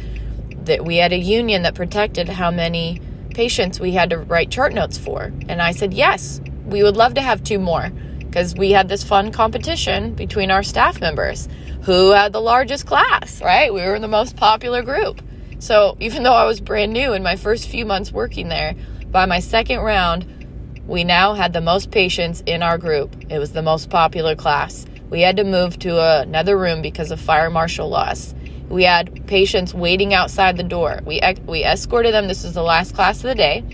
that 0.65 0.85
we 0.85 0.97
had 0.97 1.13
a 1.13 1.19
union 1.19 1.63
that 1.63 1.75
protected 1.75 2.29
how 2.29 2.51
many 2.51 3.01
patients 3.35 3.81
we 3.81 3.93
had 3.93 4.11
to 4.11 4.19
write 4.19 4.51
chart 4.51 4.73
notes 4.75 4.99
for. 4.99 5.33
And 5.49 5.63
I 5.63 5.73
said, 5.73 5.95
yes, 5.95 6.41
we 6.67 6.83
would 6.83 6.97
love 6.97 7.15
to 7.15 7.23
have 7.23 7.43
two 7.43 7.59
more 7.59 7.91
because 8.19 8.55
we 8.55 8.71
had 8.71 8.89
this 8.89 9.03
fun 9.03 9.33
competition 9.33 10.15
between 10.15 10.51
our 10.51 10.63
staff 10.63 11.01
members 11.01 11.49
who 11.83 12.11
had 12.11 12.33
the 12.33 12.41
largest 12.41 12.87
class, 12.87 13.41
right? 13.43 13.73
We 13.73 13.81
were 13.83 13.99
the 13.99 14.09
most 14.09 14.37
popular 14.37 14.83
group. 14.83 15.23
So 15.59 15.97
even 16.01 16.23
though 16.23 16.35
I 16.35 16.45
was 16.45 16.61
brand 16.61 16.93
new 16.93 17.13
in 17.13 17.23
my 17.23 17.37
first 17.37 17.69
few 17.69 17.85
months 17.85 18.13
working 18.13 18.49
there, 18.49 18.75
by 19.11 19.27
my 19.27 19.41
second 19.41 19.81
round, 19.81 20.40
we 20.87 21.05
now 21.05 21.35
had 21.35 21.53
the 21.53 21.61
most 21.61 21.91
patients 21.91 22.43
in 22.47 22.63
our 22.63 22.79
group. 22.79 23.15
It 23.29 23.39
was 23.39 23.53
the 23.53 23.63
most 23.63 23.91
popular 23.91 24.35
class. 24.35 24.87
We 25.09 25.21
had 25.23 25.37
to 25.37 25.45
move 25.45 25.79
to 25.81 26.21
another 26.23 26.57
room 26.57 26.83
because 26.83 27.11
of 27.11 27.21
fire 27.21 27.51
marshal 27.51 27.89
laws. 27.89 28.35
We 28.69 28.85
had 28.85 29.27
patients 29.27 29.75
waiting 29.75 30.15
outside 30.15 30.57
the 30.57 30.63
door. 30.63 31.01
We 31.05 31.21
we 31.47 31.65
escorted 31.65 32.15
them. 32.15 32.29
This 32.29 32.45
was 32.45 32.55
the 32.55 32.63
last 32.63 32.95
class 32.95 33.17
of 33.17 33.23
the 33.25 33.35
day. 33.35 33.65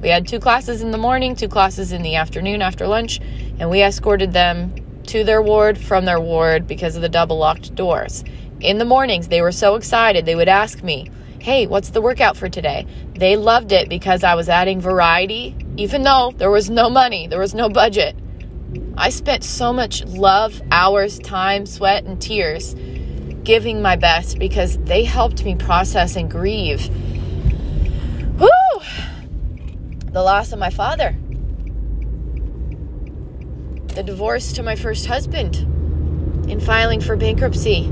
We 0.00 0.08
had 0.08 0.28
two 0.28 0.38
classes 0.38 0.82
in 0.82 0.92
the 0.92 0.98
morning, 0.98 1.34
two 1.34 1.48
classes 1.48 1.90
in 1.92 2.02
the 2.02 2.14
afternoon 2.14 2.62
after 2.62 2.86
lunch, 2.86 3.20
and 3.58 3.68
we 3.70 3.82
escorted 3.82 4.32
them 4.32 4.74
to 5.06 5.24
their 5.24 5.42
ward 5.42 5.76
from 5.76 6.04
their 6.04 6.20
ward 6.20 6.68
because 6.68 6.94
of 6.94 7.02
the 7.02 7.08
double 7.08 7.38
locked 7.38 7.74
doors. 7.74 8.22
In 8.60 8.78
the 8.78 8.84
mornings, 8.84 9.28
they 9.28 9.42
were 9.42 9.52
so 9.52 9.74
excited. 9.74 10.24
They 10.24 10.36
would 10.36 10.48
ask 10.48 10.82
me, 10.84 11.10
"Hey, 11.40 11.66
what's 11.66 11.90
the 11.90 12.00
workout 12.00 12.36
for 12.36 12.48
today?" 12.48 12.86
They 13.14 13.36
loved 13.36 13.72
it 13.72 13.88
because 13.88 14.22
I 14.22 14.34
was 14.34 14.48
adding 14.48 14.80
variety, 14.80 15.56
even 15.76 16.02
though 16.02 16.32
there 16.36 16.50
was 16.50 16.70
no 16.70 16.88
money, 16.88 17.26
there 17.26 17.40
was 17.40 17.54
no 17.54 17.68
budget. 17.68 18.16
I 18.96 19.10
spent 19.10 19.44
so 19.44 19.72
much 19.72 20.04
love, 20.04 20.62
hours, 20.70 21.18
time, 21.18 21.66
sweat, 21.66 22.04
and 22.04 22.20
tears 22.20 22.74
giving 23.42 23.82
my 23.82 23.96
best 23.96 24.38
because 24.38 24.78
they 24.78 25.04
helped 25.04 25.44
me 25.44 25.54
process 25.54 26.16
and 26.16 26.30
grieve. 26.30 26.88
Woo! 28.38 28.48
The 30.06 30.22
loss 30.22 30.52
of 30.52 30.58
my 30.58 30.70
father. 30.70 31.16
The 33.94 34.02
divorce 34.02 34.52
to 34.54 34.62
my 34.62 34.76
first 34.76 35.06
husband. 35.06 35.56
and 36.48 36.62
filing 36.62 37.00
for 37.00 37.16
bankruptcy 37.16 37.90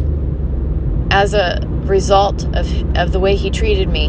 as 1.10 1.34
a 1.34 1.60
result 1.84 2.44
of, 2.54 2.96
of 2.96 3.12
the 3.12 3.18
way 3.20 3.34
he 3.34 3.50
treated 3.50 3.88
me. 3.88 4.08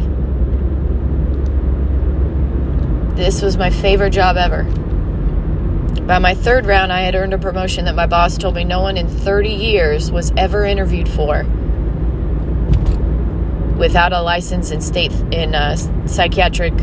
This 3.16 3.44
was 3.44 3.58
my 3.58 3.70
favorite 3.70 4.10
job 4.10 4.38
ever. 4.38 4.64
By 6.04 6.18
my 6.18 6.34
third 6.34 6.66
round, 6.66 6.92
I 6.92 7.02
had 7.02 7.14
earned 7.14 7.34
a 7.34 7.38
promotion 7.38 7.86
that 7.86 7.96
my 7.96 8.08
boss 8.08 8.38
told 8.38 8.56
me 8.56 8.64
no 8.64 8.82
one 8.82 8.98
in 8.98 9.08
30 9.08 9.50
years 9.50 10.12
was 10.12 10.34
ever 10.36 10.66
interviewed 10.66 11.08
for 11.08 11.44
without 13.78 14.14
a 14.14 14.22
license 14.22 14.72
in 14.72 14.82
state 14.82 15.12
in 15.32 15.54
uh, 15.54 15.76
psychiatric 16.08 16.74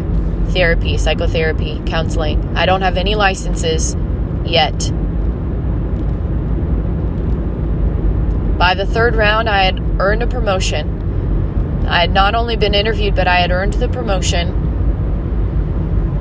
therapy, 0.50 0.96
psychotherapy, 0.98 1.82
counseling. 1.84 2.56
I 2.56 2.64
don't 2.64 2.82
have 2.82 2.96
any 2.96 3.14
licenses 3.16 3.96
yet. 4.44 4.78
By 8.56 8.74
the 8.74 8.86
third 8.86 9.16
round, 9.16 9.48
I 9.48 9.64
had 9.64 9.80
earned 9.98 10.22
a 10.22 10.26
promotion. 10.26 11.86
I 11.88 12.00
had 12.00 12.12
not 12.12 12.34
only 12.34 12.56
been 12.56 12.74
interviewed, 12.74 13.16
but 13.16 13.26
I 13.26 13.36
had 13.40 13.50
earned 13.50 13.74
the 13.74 13.88
promotion. 13.88 14.69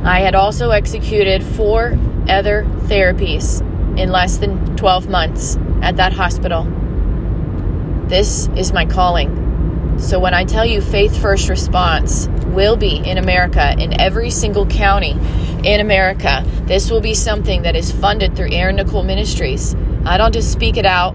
I 0.04 0.22
had 0.22 0.34
also 0.34 0.70
executed 0.70 1.44
four 1.44 1.98
other 2.30 2.64
therapies 2.84 3.62
in 4.00 4.12
less 4.12 4.38
than 4.38 4.78
12 4.78 5.10
months 5.10 5.58
at 5.82 5.98
that 5.98 6.14
hospital. 6.14 6.64
This 8.08 8.48
is 8.56 8.72
my 8.72 8.86
calling. 8.86 9.98
So 10.00 10.18
when 10.18 10.34
I 10.34 10.46
tell 10.46 10.66
you 10.66 10.80
faith 10.80 11.22
first 11.22 11.50
response 11.50 12.30
will 12.46 12.78
be 12.78 12.96
in 12.98 13.18
America, 13.18 13.76
in 13.78 14.00
every 14.00 14.30
single 14.30 14.66
county 14.66 15.12
in 15.66 15.82
America, 15.82 16.46
this 16.64 16.90
will 16.90 17.02
be 17.02 17.14
something 17.14 17.64
that 17.64 17.76
is 17.76 17.92
funded 17.92 18.38
through 18.38 18.54
Erin 18.54 18.78
Nicole 18.78 19.04
Ministries. 19.04 19.76
I 20.06 20.18
don't 20.18 20.34
just 20.34 20.50
speak 20.50 20.78
it 20.78 20.86
out 20.86 21.14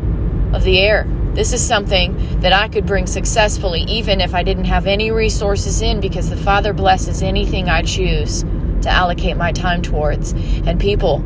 of 0.53 0.63
the 0.63 0.79
air. 0.79 1.09
This 1.33 1.55
is 1.55 1.67
something 1.67 2.41
that 2.41 2.53
I 2.53 2.69
could 2.69 2.85
bring 2.85 3.07
successfully, 3.07 3.81
even 3.85 4.21
if 4.21 4.35
I 4.35 4.43
didn't 4.43 4.67
have 4.67 4.87
any 4.87 5.11
resources 5.11 5.81
in, 5.81 6.01
because 6.01 6.29
the 6.29 6.37
Father 6.37 6.75
blesses 6.75 7.23
anything 7.23 7.71
I 7.71 7.83
choose 7.83 8.45
to 8.85 8.91
allocate 8.91 9.37
my 9.37 9.53
time 9.53 9.83
towards. 9.83 10.33
And 10.33 10.81
people 10.81 11.23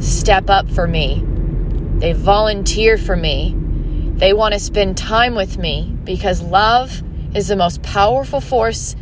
step 0.00 0.48
up 0.48 0.68
for 0.68 0.86
me, 0.86 1.24
they 1.98 2.12
volunteer 2.12 2.96
for 2.96 3.16
me, 3.16 3.54
they 4.16 4.32
want 4.32 4.54
to 4.54 4.60
spend 4.60 4.96
time 4.96 5.34
with 5.34 5.58
me 5.58 5.96
because 6.04 6.40
love 6.40 7.02
is 7.34 7.48
the 7.48 7.56
most 7.56 7.82
powerful 7.82 8.40
force 8.40 8.96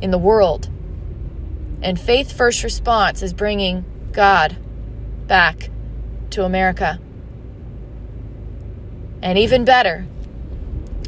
in 0.00 0.10
the 0.10 0.18
world. 0.18 0.68
And 1.82 1.98
Faith 1.98 2.32
First 2.32 2.62
Response 2.62 3.22
is 3.22 3.32
bringing 3.32 3.84
God 4.12 4.56
back 5.26 5.70
to 6.30 6.44
America. 6.44 7.00
And 9.22 9.38
even 9.38 9.64
better, 9.64 10.06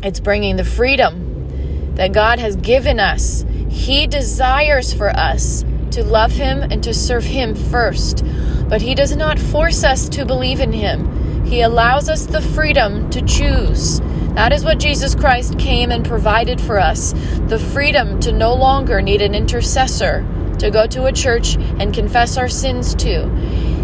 it's 0.03 0.21
bringing 0.21 0.57
the 0.57 0.65
freedom 0.65 1.95
that 1.95 2.13
God 2.13 2.39
has 2.39 2.57
given 2.57 2.99
us. 2.99 3.45
He 3.69 4.07
desires 4.07 4.93
for 4.93 5.11
us 5.11 5.65
to 5.93 6.05
love 6.05 6.33
Him 6.33 6.63
and 6.63 6.83
to 6.85 6.93
serve 6.93 7.25
Him 7.25 7.55
first, 7.55 8.25
but 8.69 8.83
He 8.83 8.95
does 8.95 9.15
not 9.17 9.39
force 9.39 9.85
us 9.85 10.09
to 10.11 10.25
believe 10.25 10.61
in 10.61 10.73
Him. 10.73 11.45
He 11.45 11.61
allows 11.61 12.09
us 12.09 12.27
the 12.27 12.41
freedom 12.41 13.11
to 13.11 13.23
choose. 13.23 14.01
That 14.35 14.53
is 14.53 14.65
what 14.65 14.79
Jesus 14.79 15.15
Christ 15.15 15.59
came 15.59 15.91
and 15.91 16.07
provided 16.07 16.61
for 16.61 16.79
us 16.79 17.13
the 17.49 17.59
freedom 17.59 18.19
to 18.21 18.33
no 18.33 18.55
longer 18.55 19.03
need 19.03 19.21
an 19.21 19.35
intercessor 19.35 20.27
to 20.59 20.71
go 20.71 20.87
to 20.87 21.05
a 21.05 21.13
church 21.13 21.57
and 21.57 21.93
confess 21.93 22.39
our 22.39 22.49
sins 22.49 22.95
to. 22.95 23.29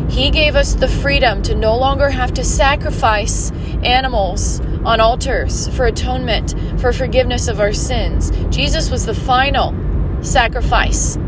He 0.08 0.30
gave 0.30 0.56
us 0.56 0.74
the 0.74 0.88
freedom 0.88 1.42
to 1.42 1.54
no 1.54 1.76
longer 1.76 2.08
have 2.08 2.32
to 2.34 2.44
sacrifice 2.44 3.50
animals 3.82 4.60
on 4.84 5.00
altars 5.00 5.68
for 5.76 5.84
atonement, 5.84 6.54
for 6.80 6.92
forgiveness 6.92 7.48
of 7.48 7.60
our 7.60 7.72
sins. 7.72 8.30
Jesus 8.48 8.90
was 8.90 9.04
the 9.04 9.14
final 9.14 9.74
sacrifice 10.22 11.18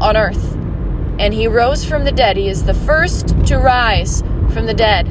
on 0.00 0.16
earth. 0.16 0.54
And 1.18 1.32
he 1.32 1.46
rose 1.46 1.84
from 1.84 2.04
the 2.04 2.12
dead. 2.12 2.36
He 2.36 2.48
is 2.48 2.64
the 2.64 2.74
first 2.74 3.28
to 3.46 3.58
rise 3.58 4.22
from 4.52 4.66
the 4.66 4.74
dead, 4.74 5.08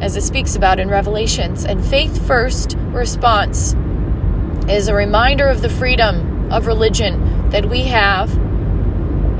as 0.00 0.16
it 0.16 0.22
speaks 0.22 0.56
about 0.56 0.78
in 0.78 0.88
Revelations. 0.88 1.64
And 1.64 1.84
faith 1.84 2.26
first 2.26 2.76
response 2.92 3.74
is 4.68 4.88
a 4.88 4.94
reminder 4.94 5.48
of 5.48 5.62
the 5.62 5.68
freedom 5.68 6.52
of 6.52 6.66
religion 6.66 7.48
that 7.50 7.66
we 7.66 7.82
have 7.82 8.30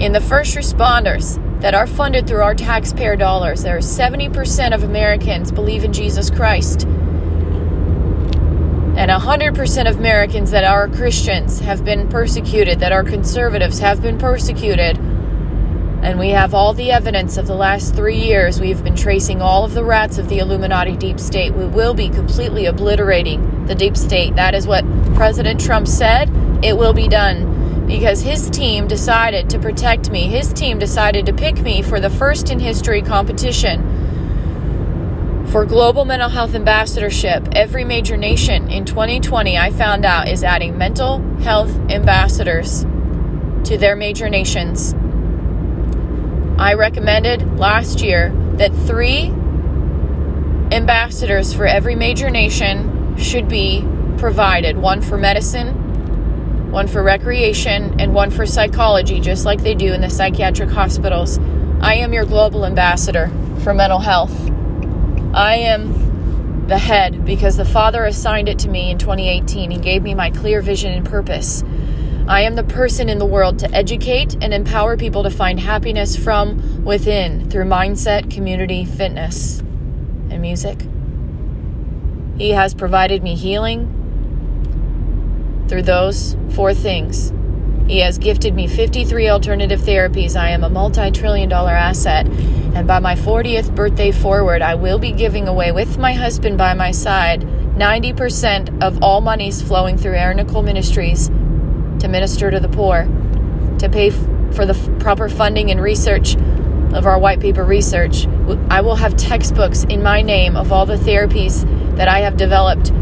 in 0.00 0.12
the 0.12 0.20
first 0.20 0.56
responders 0.56 1.38
that 1.60 1.74
are 1.74 1.86
funded 1.86 2.26
through 2.26 2.40
our 2.42 2.54
taxpayer 2.54 3.16
dollars. 3.16 3.62
There 3.62 3.76
are 3.76 3.80
70% 3.80 4.74
of 4.74 4.82
Americans 4.82 5.52
believe 5.52 5.84
in 5.84 5.92
Jesus 5.92 6.30
Christ. 6.30 6.86
And 8.96 9.10
100% 9.10 9.88
of 9.88 9.98
Americans 9.98 10.50
that 10.50 10.64
are 10.64 10.88
Christians 10.88 11.60
have 11.60 11.84
been 11.84 12.08
persecuted, 12.08 12.80
that 12.80 12.92
are 12.92 13.04
conservatives 13.04 13.78
have 13.78 14.02
been 14.02 14.18
persecuted. 14.18 14.98
And 16.02 16.18
we 16.18 16.30
have 16.30 16.54
all 16.54 16.74
the 16.74 16.90
evidence 16.90 17.36
of 17.36 17.46
the 17.46 17.54
last 17.54 17.94
three 17.94 18.18
years. 18.18 18.60
We've 18.60 18.82
been 18.82 18.96
tracing 18.96 19.40
all 19.40 19.64
of 19.64 19.74
the 19.74 19.84
rats 19.84 20.18
of 20.18 20.28
the 20.28 20.38
Illuminati 20.38 20.96
deep 20.96 21.20
state. 21.20 21.54
We 21.54 21.66
will 21.66 21.94
be 21.94 22.08
completely 22.08 22.66
obliterating 22.66 23.66
the 23.66 23.74
deep 23.74 23.96
state. 23.96 24.34
That 24.36 24.54
is 24.54 24.66
what 24.66 24.84
President 25.14 25.60
Trump 25.60 25.86
said. 25.86 26.30
It 26.62 26.76
will 26.76 26.92
be 26.92 27.06
done 27.06 27.86
because 27.86 28.22
his 28.22 28.50
team 28.50 28.86
decided 28.88 29.50
to 29.50 29.58
protect 29.58 30.10
me. 30.10 30.26
His 30.26 30.52
team 30.52 30.78
decided 30.78 31.26
to 31.26 31.32
pick 31.32 31.60
me 31.60 31.82
for 31.82 32.00
the 32.00 32.10
first 32.10 32.50
in 32.50 32.58
history 32.58 33.02
competition 33.02 33.99
for 35.50 35.64
global 35.64 36.04
mental 36.04 36.28
health 36.28 36.54
ambassadorship. 36.54 37.48
Every 37.56 37.82
major 37.82 38.16
nation 38.16 38.70
in 38.70 38.84
2020, 38.84 39.58
I 39.58 39.72
found 39.72 40.04
out, 40.04 40.28
is 40.28 40.44
adding 40.44 40.78
mental 40.78 41.18
health 41.40 41.70
ambassadors 41.90 42.82
to 43.64 43.76
their 43.76 43.96
major 43.96 44.28
nations. 44.28 44.94
I 46.56 46.74
recommended 46.74 47.58
last 47.58 48.00
year 48.00 48.32
that 48.58 48.72
three 48.86 49.32
ambassadors 50.70 51.52
for 51.52 51.66
every 51.66 51.96
major 51.96 52.30
nation 52.30 53.16
should 53.16 53.48
be 53.48 53.84
provided 54.18 54.76
one 54.76 55.02
for 55.02 55.18
medicine, 55.18 56.70
one 56.70 56.86
for 56.86 57.02
recreation, 57.02 58.00
and 58.00 58.14
one 58.14 58.30
for 58.30 58.46
psychology, 58.46 59.18
just 59.18 59.44
like 59.44 59.62
they 59.62 59.74
do 59.74 59.92
in 59.92 60.00
the 60.00 60.10
psychiatric 60.10 60.70
hospitals. 60.70 61.38
I 61.80 61.94
am 61.94 62.12
your 62.12 62.24
global 62.24 62.64
ambassador 62.64 63.32
for 63.64 63.74
mental 63.74 63.98
health. 63.98 64.50
I 65.32 65.56
am 65.56 66.66
the 66.66 66.78
head 66.78 67.24
because 67.24 67.56
the 67.56 67.64
Father 67.64 68.04
assigned 68.04 68.48
it 68.48 68.58
to 68.60 68.68
me 68.68 68.90
in 68.90 68.98
2018. 68.98 69.70
He 69.70 69.78
gave 69.78 70.02
me 70.02 70.14
my 70.14 70.30
clear 70.30 70.60
vision 70.60 70.92
and 70.92 71.06
purpose. 71.06 71.64
I 72.26 72.42
am 72.42 72.54
the 72.54 72.64
person 72.64 73.08
in 73.08 73.18
the 73.18 73.26
world 73.26 73.58
to 73.60 73.74
educate 73.74 74.36
and 74.40 74.54
empower 74.54 74.96
people 74.96 75.22
to 75.24 75.30
find 75.30 75.58
happiness 75.58 76.16
from 76.16 76.84
within 76.84 77.50
through 77.50 77.64
mindset, 77.64 78.30
community, 78.30 78.84
fitness, 78.84 79.60
and 79.60 80.40
music. 80.40 80.80
He 82.38 82.50
has 82.50 82.72
provided 82.72 83.22
me 83.22 83.34
healing, 83.34 83.96
through 85.70 85.82
those 85.82 86.36
four 86.50 86.74
things. 86.74 87.32
He 87.90 87.98
has 87.98 88.18
gifted 88.18 88.54
me 88.54 88.68
53 88.68 89.30
alternative 89.30 89.80
therapies. 89.80 90.36
I 90.36 90.50
am 90.50 90.62
a 90.62 90.70
multi 90.70 91.10
trillion 91.10 91.48
dollar 91.48 91.72
asset. 91.72 92.24
And 92.72 92.86
by 92.86 93.00
my 93.00 93.16
40th 93.16 93.74
birthday 93.74 94.12
forward, 94.12 94.62
I 94.62 94.76
will 94.76 95.00
be 95.00 95.10
giving 95.10 95.48
away, 95.48 95.72
with 95.72 95.98
my 95.98 96.12
husband 96.12 96.56
by 96.56 96.72
my 96.74 96.92
side, 96.92 97.40
90% 97.40 98.80
of 98.80 99.02
all 99.02 99.20
monies 99.20 99.60
flowing 99.60 99.98
through 99.98 100.14
Erin 100.14 100.36
Nicole 100.36 100.62
Ministries 100.62 101.30
to 101.98 102.06
minister 102.06 102.48
to 102.52 102.60
the 102.60 102.68
poor, 102.68 103.08
to 103.80 103.88
pay 103.88 104.10
f- 104.10 104.54
for 104.54 104.64
the 104.64 104.74
f- 104.74 105.00
proper 105.00 105.28
funding 105.28 105.72
and 105.72 105.82
research 105.82 106.36
of 106.94 107.06
our 107.06 107.18
white 107.18 107.40
paper 107.40 107.64
research. 107.64 108.28
I 108.68 108.82
will 108.82 108.94
have 108.94 109.16
textbooks 109.16 109.82
in 109.82 110.00
my 110.00 110.22
name 110.22 110.56
of 110.56 110.70
all 110.70 110.86
the 110.86 110.94
therapies 110.94 111.66
that 111.96 112.06
I 112.06 112.20
have 112.20 112.36
developed 112.36 112.92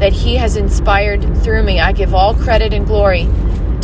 that 0.00 0.12
He 0.12 0.36
has 0.36 0.58
inspired 0.58 1.42
through 1.42 1.62
me. 1.62 1.80
I 1.80 1.92
give 1.92 2.12
all 2.12 2.34
credit 2.34 2.74
and 2.74 2.86
glory 2.86 3.26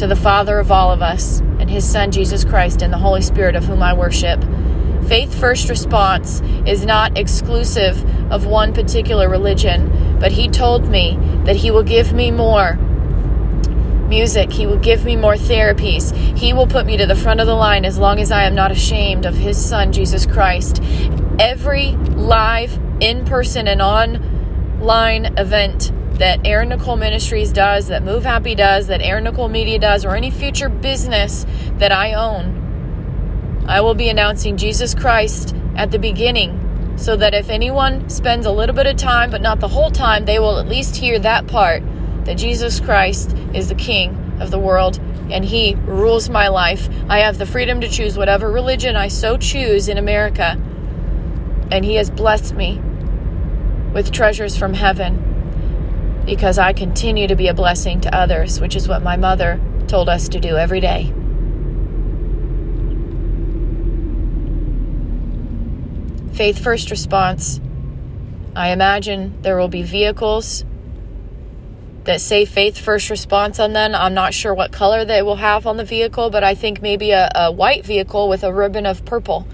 to 0.00 0.06
the 0.06 0.16
Father 0.16 0.58
of 0.58 0.72
all 0.72 0.90
of 0.90 1.02
us 1.02 1.40
and 1.58 1.68
His 1.68 1.86
Son, 1.86 2.10
Jesus 2.10 2.42
Christ, 2.42 2.80
and 2.80 2.90
the 2.90 2.96
Holy 2.96 3.20
Spirit 3.20 3.54
of 3.54 3.64
whom 3.64 3.82
I 3.82 3.92
worship. 3.92 4.42
Faith 5.06 5.38
First 5.38 5.68
Response 5.68 6.40
is 6.66 6.86
not 6.86 7.18
exclusive 7.18 8.02
of 8.32 8.46
one 8.46 8.72
particular 8.72 9.28
religion, 9.28 10.16
but 10.18 10.32
He 10.32 10.48
told 10.48 10.88
me 10.88 11.18
that 11.44 11.56
He 11.56 11.70
will 11.70 11.82
give 11.82 12.14
me 12.14 12.30
more 12.30 12.76
music. 14.08 14.50
He 14.50 14.66
will 14.66 14.78
give 14.78 15.04
me 15.04 15.16
more 15.16 15.34
therapies. 15.34 16.16
He 16.34 16.54
will 16.54 16.66
put 16.66 16.86
me 16.86 16.96
to 16.96 17.04
the 17.04 17.14
front 17.14 17.40
of 17.40 17.46
the 17.46 17.54
line 17.54 17.84
as 17.84 17.98
long 17.98 18.20
as 18.20 18.32
I 18.32 18.44
am 18.44 18.54
not 18.54 18.70
ashamed 18.70 19.26
of 19.26 19.34
His 19.34 19.62
Son, 19.62 19.92
Jesus 19.92 20.24
Christ. 20.24 20.82
Every 21.38 21.90
live, 22.16 22.80
in 23.00 23.26
person, 23.26 23.68
and 23.68 23.82
online 23.82 25.36
event 25.36 25.92
that 26.20 26.46
Erin 26.46 26.68
Nicole 26.68 26.96
Ministries 26.96 27.50
does, 27.50 27.88
that 27.88 28.02
Move 28.02 28.24
Happy 28.24 28.54
does, 28.54 28.88
that 28.88 29.00
Erin 29.00 29.24
Nicole 29.24 29.48
Media 29.48 29.78
does, 29.78 30.04
or 30.04 30.14
any 30.14 30.30
future 30.30 30.68
business 30.68 31.46
that 31.78 31.92
I 31.92 32.12
own, 32.12 33.64
I 33.66 33.80
will 33.80 33.94
be 33.94 34.10
announcing 34.10 34.58
Jesus 34.58 34.94
Christ 34.94 35.56
at 35.76 35.90
the 35.90 35.98
beginning 35.98 36.94
so 36.98 37.16
that 37.16 37.32
if 37.32 37.48
anyone 37.48 38.10
spends 38.10 38.44
a 38.44 38.52
little 38.52 38.74
bit 38.74 38.86
of 38.86 38.96
time, 38.96 39.30
but 39.30 39.40
not 39.40 39.60
the 39.60 39.68
whole 39.68 39.90
time, 39.90 40.26
they 40.26 40.38
will 40.38 40.58
at 40.58 40.68
least 40.68 40.96
hear 40.96 41.18
that 41.20 41.46
part 41.46 41.82
that 42.26 42.34
Jesus 42.34 42.80
Christ 42.80 43.34
is 43.54 43.70
the 43.70 43.74
King 43.74 44.36
of 44.40 44.50
the 44.50 44.58
world 44.58 45.00
and 45.30 45.42
He 45.42 45.74
rules 45.86 46.28
my 46.28 46.48
life. 46.48 46.90
I 47.08 47.20
have 47.20 47.38
the 47.38 47.46
freedom 47.46 47.80
to 47.80 47.88
choose 47.88 48.18
whatever 48.18 48.52
religion 48.52 48.94
I 48.94 49.08
so 49.08 49.38
choose 49.38 49.88
in 49.88 49.96
America, 49.96 50.60
and 51.72 51.82
He 51.82 51.94
has 51.94 52.10
blessed 52.10 52.54
me 52.54 52.78
with 53.94 54.12
treasures 54.12 54.54
from 54.54 54.74
heaven 54.74 55.29
because 56.30 56.58
I 56.58 56.72
continue 56.72 57.26
to 57.26 57.34
be 57.34 57.48
a 57.48 57.54
blessing 57.54 58.02
to 58.02 58.16
others, 58.16 58.60
which 58.60 58.76
is 58.76 58.86
what 58.86 59.02
my 59.02 59.16
mother 59.16 59.60
told 59.88 60.08
us 60.08 60.28
to 60.28 60.38
do 60.38 60.56
every 60.56 60.78
day. 60.78 61.12
Faith 66.32 66.62
first 66.62 66.92
response. 66.92 67.60
I 68.54 68.70
imagine 68.70 69.42
there 69.42 69.58
will 69.58 69.66
be 69.66 69.82
vehicles 69.82 70.64
that 72.04 72.20
say 72.20 72.44
faith 72.44 72.78
first 72.78 73.10
response 73.10 73.58
on 73.58 73.72
them. 73.72 73.92
I'm 73.92 74.14
not 74.14 74.32
sure 74.32 74.54
what 74.54 74.70
color 74.70 75.04
they 75.04 75.22
will 75.22 75.34
have 75.34 75.66
on 75.66 75.78
the 75.78 75.84
vehicle, 75.84 76.30
but 76.30 76.44
I 76.44 76.54
think 76.54 76.80
maybe 76.80 77.10
a, 77.10 77.28
a 77.34 77.50
white 77.50 77.84
vehicle 77.84 78.28
with 78.28 78.44
a 78.44 78.52
ribbon 78.52 78.86
of 78.86 79.04
purple 79.04 79.48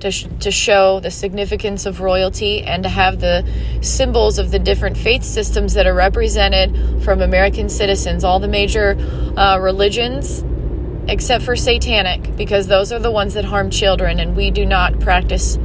to, 0.00 0.10
sh- 0.10 0.26
to 0.40 0.50
show 0.50 1.00
the 1.00 1.10
significance 1.10 1.86
of 1.86 2.00
royalty 2.00 2.62
and 2.62 2.82
to 2.82 2.88
have 2.88 3.20
the 3.20 3.46
symbols 3.80 4.38
of 4.38 4.50
the 4.50 4.58
different 4.58 4.96
faith 4.96 5.22
systems 5.22 5.74
that 5.74 5.86
are 5.86 5.94
represented 5.94 7.02
from 7.02 7.22
American 7.22 7.68
citizens, 7.68 8.24
all 8.24 8.40
the 8.40 8.48
major 8.48 8.96
uh, 9.36 9.58
religions, 9.60 10.44
except 11.08 11.44
for 11.44 11.56
satanic, 11.56 12.36
because 12.36 12.66
those 12.66 12.92
are 12.92 12.98
the 12.98 13.10
ones 13.10 13.34
that 13.34 13.44
harm 13.44 13.70
children, 13.70 14.20
and 14.20 14.36
we 14.36 14.50
do 14.50 14.66
not 14.66 14.98
practice 15.00 15.58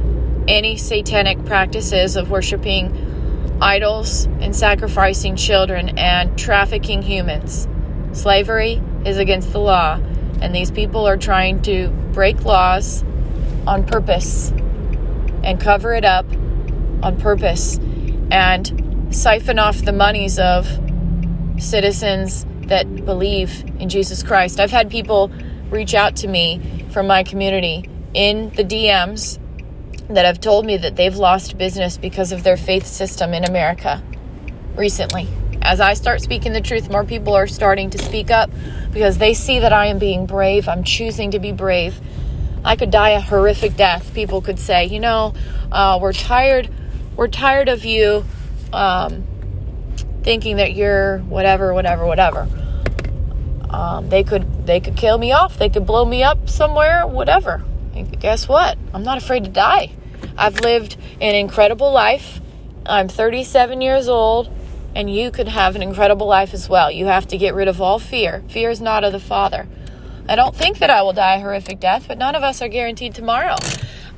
any 0.48 0.76
satanic 0.76 1.44
practices 1.44 2.16
of 2.16 2.30
worshiping 2.30 3.58
idols 3.60 4.24
and 4.40 4.54
sacrificing 4.54 5.36
children 5.36 5.98
and 5.98 6.36
trafficking 6.38 7.02
humans. 7.02 7.68
Slavery 8.12 8.80
is 9.04 9.18
against 9.18 9.52
the 9.52 9.60
law, 9.60 10.00
and 10.40 10.54
these 10.54 10.70
people 10.70 11.06
are 11.06 11.16
trying 11.16 11.62
to 11.62 11.88
break 12.12 12.44
laws 12.44 13.04
on 13.66 13.86
purpose 13.86 14.50
and 15.42 15.60
cover 15.60 15.94
it 15.94 16.04
up 16.04 16.26
on 17.02 17.18
purpose 17.20 17.78
and 18.30 19.08
siphon 19.10 19.58
off 19.58 19.84
the 19.84 19.92
monies 19.92 20.38
of 20.38 20.66
citizens 21.58 22.46
that 22.66 23.04
believe 23.04 23.64
in 23.78 23.88
Jesus 23.88 24.22
Christ. 24.22 24.60
I've 24.60 24.70
had 24.70 24.90
people 24.90 25.30
reach 25.70 25.94
out 25.94 26.16
to 26.16 26.28
me 26.28 26.86
from 26.90 27.06
my 27.06 27.22
community 27.22 27.88
in 28.14 28.50
the 28.50 28.64
DMs 28.64 29.38
that 30.08 30.24
have 30.24 30.40
told 30.40 30.66
me 30.66 30.76
that 30.76 30.96
they've 30.96 31.16
lost 31.16 31.56
business 31.58 31.96
because 31.96 32.32
of 32.32 32.42
their 32.42 32.56
faith 32.56 32.86
system 32.86 33.34
in 33.34 33.44
America 33.44 34.02
recently. 34.76 35.28
As 35.62 35.80
I 35.80 35.94
start 35.94 36.20
speaking 36.20 36.52
the 36.52 36.60
truth, 36.60 36.90
more 36.90 37.04
people 37.04 37.34
are 37.34 37.46
starting 37.46 37.90
to 37.90 37.98
speak 37.98 38.30
up 38.30 38.50
because 38.90 39.18
they 39.18 39.32
see 39.32 39.60
that 39.60 39.72
I 39.72 39.86
am 39.86 39.98
being 39.98 40.26
brave. 40.26 40.68
I'm 40.68 40.82
choosing 40.84 41.30
to 41.30 41.38
be 41.38 41.52
brave. 41.52 42.00
I 42.64 42.76
could 42.76 42.90
die 42.90 43.10
a 43.10 43.20
horrific 43.20 43.76
death. 43.76 44.14
People 44.14 44.40
could 44.40 44.58
say, 44.58 44.86
you 44.86 45.00
know, 45.00 45.34
uh, 45.70 45.98
we're 46.00 46.12
tired. 46.12 46.70
We're 47.16 47.28
tired 47.28 47.68
of 47.68 47.84
you 47.84 48.24
um, 48.72 49.24
thinking 50.22 50.56
that 50.56 50.74
you're 50.74 51.18
whatever, 51.18 51.74
whatever, 51.74 52.06
whatever. 52.06 52.48
Um, 53.68 54.08
they 54.10 54.22
could 54.22 54.66
they 54.66 54.80
could 54.80 54.96
kill 54.96 55.18
me 55.18 55.32
off. 55.32 55.58
They 55.58 55.68
could 55.68 55.86
blow 55.86 56.04
me 56.04 56.22
up 56.22 56.48
somewhere, 56.48 57.06
whatever. 57.06 57.64
And 57.94 58.18
guess 58.20 58.48
what? 58.48 58.78
I'm 58.94 59.02
not 59.02 59.18
afraid 59.18 59.44
to 59.44 59.50
die. 59.50 59.92
I've 60.36 60.60
lived 60.60 60.96
an 61.20 61.34
incredible 61.34 61.92
life. 61.92 62.40
I'm 62.86 63.08
37 63.08 63.80
years 63.80 64.08
old, 64.08 64.50
and 64.94 65.12
you 65.14 65.30
could 65.30 65.48
have 65.48 65.76
an 65.76 65.82
incredible 65.82 66.26
life 66.26 66.54
as 66.54 66.68
well. 66.68 66.90
You 66.90 67.06
have 67.06 67.26
to 67.28 67.38
get 67.38 67.54
rid 67.54 67.68
of 67.68 67.80
all 67.80 67.98
fear. 67.98 68.42
Fear 68.48 68.70
is 68.70 68.80
not 68.80 69.04
of 69.04 69.12
the 69.12 69.20
Father. 69.20 69.66
I 70.32 70.34
don't 70.34 70.56
think 70.56 70.78
that 70.78 70.88
I 70.88 71.02
will 71.02 71.12
die 71.12 71.34
a 71.34 71.40
horrific 71.40 71.78
death, 71.78 72.08
but 72.08 72.16
none 72.16 72.34
of 72.34 72.42
us 72.42 72.62
are 72.62 72.68
guaranteed 72.68 73.14
tomorrow. 73.14 73.54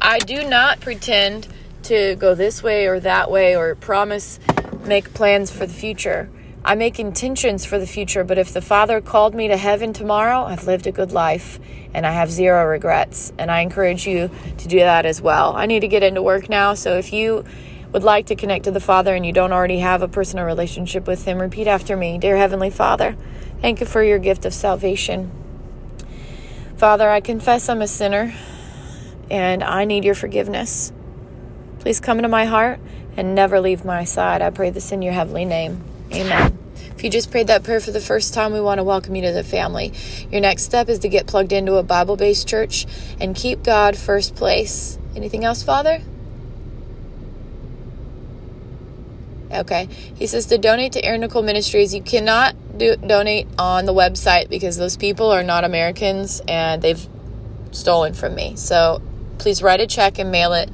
I 0.01 0.21
do 0.21 0.49
not 0.49 0.79
pretend 0.79 1.49
to 1.83 2.15
go 2.15 2.37
this 2.37 2.63
way 2.63 2.87
or 2.87 3.01
that 3.01 3.33
way 3.33 3.57
or 3.57 3.75
promise 3.75 4.39
make 4.85 5.13
plans 5.13 5.51
for 5.51 5.67
the 5.67 5.73
future. 5.73 6.31
I 6.65 6.77
make 6.77 7.01
intentions 7.01 7.65
for 7.65 7.81
the 7.81 7.87
future, 7.89 8.23
but 8.23 8.39
if 8.39 8.53
the 8.53 8.61
Father 8.63 9.01
called 9.01 9.35
me 9.35 9.49
to 9.49 9.57
heaven 9.57 9.93
tomorrow, 9.93 10.45
I've 10.45 10.69
lived 10.69 10.87
a 10.87 10.93
good 10.93 11.11
life 11.11 11.59
and 11.93 12.07
I 12.07 12.13
have 12.13 12.31
zero 12.31 12.65
regrets. 12.65 13.33
And 13.37 13.51
I 13.51 13.63
encourage 13.63 14.07
you 14.07 14.31
to 14.59 14.69
do 14.69 14.79
that 14.79 15.07
as 15.07 15.21
well. 15.21 15.57
I 15.57 15.67
need 15.67 15.81
to 15.81 15.89
get 15.89 16.05
into 16.05 16.23
work 16.23 16.49
now, 16.49 16.75
so 16.75 16.97
if 16.97 17.13
you 17.13 17.45
would 17.91 18.05
like 18.05 18.27
to 18.27 18.37
connect 18.37 18.67
to 18.67 18.71
the 18.71 18.79
Father 18.79 19.17
and 19.17 19.27
you 19.27 19.33
don't 19.33 19.53
already 19.53 19.81
have 19.81 20.01
a 20.01 20.07
personal 20.07 20.45
relationship 20.45 21.09
with 21.09 21.25
Him, 21.25 21.41
repeat 21.41 21.67
after 21.67 21.97
me 21.97 22.19
Dear 22.19 22.37
Heavenly 22.37 22.71
Father, 22.71 23.17
thank 23.61 23.81
you 23.81 23.87
for 23.87 24.05
your 24.05 24.21
gift 24.21 24.45
of 24.45 24.55
salvation. 24.55 25.44
Father, 26.77 27.09
I 27.09 27.21
confess 27.21 27.69
I'm 27.69 27.83
a 27.83 27.87
sinner 27.87 28.35
and 29.31 29.63
I 29.63 29.85
need 29.85 30.05
your 30.05 30.15
forgiveness. 30.15 30.93
Please 31.79 32.01
come 32.01 32.19
into 32.19 32.29
my 32.29 32.47
heart 32.47 32.81
and 33.17 33.35
never 33.35 33.61
leave 33.61 33.85
my 33.85 34.05
side. 34.05 34.43
I 34.43 34.51
pray 34.51 34.71
this 34.71 34.91
in 34.91 35.01
your 35.01 35.13
heavenly 35.13 35.45
name. 35.45 35.83
Amen. 36.13 36.59
If 36.97 37.05
you 37.05 37.11
just 37.11 37.31
prayed 37.31 37.47
that 37.47 37.63
prayer 37.63 37.81
for 37.81 37.93
the 37.93 38.01
first 38.01 38.35
time, 38.35 38.53
we 38.53 38.61
want 38.61 38.79
to 38.79 38.85
welcome 38.85 39.15
you 39.15 39.23
to 39.23 39.33
the 39.33 39.45
family. 39.45 39.93
Your 40.31 40.41
next 40.41 40.65
step 40.65 40.89
is 40.89 41.01
to 41.01 41.09
get 41.09 41.27
plugged 41.27 41.53
into 41.53 41.75
a 41.75 41.83
Bible 41.83 42.17
based 42.17 42.49
church 42.49 42.87
and 43.21 43.37
keep 43.37 43.63
God 43.63 43.97
first 43.97 44.35
place. 44.35 44.99
Anything 45.15 45.45
else, 45.45 45.63
Father? 45.63 46.01
Okay. 49.55 49.89
He 50.17 50.27
says 50.27 50.47
to 50.47 50.59
donate 50.59 50.93
to 50.93 51.05
Erin 51.05 51.21
Nicole 51.21 51.43
Ministries. 51.43 51.95
You 51.95 52.03
cannot 52.03 52.57
do, 52.77 52.97
donate 52.97 53.47
on 53.59 53.85
the 53.85 53.95
website 53.95 54.49
because 54.49 54.77
those 54.77 54.97
people 54.97 55.31
are 55.31 55.43
not 55.43 55.65
Americans 55.65 56.41
and 56.47 56.83
they've 56.83 57.07
stolen 57.71 58.15
from 58.15 58.35
me. 58.35 58.57
So 58.57 59.01
please 59.39 59.63
write 59.63 59.81
a 59.81 59.87
check 59.87 60.19
and 60.19 60.31
mail 60.31 60.53
it 60.53 60.71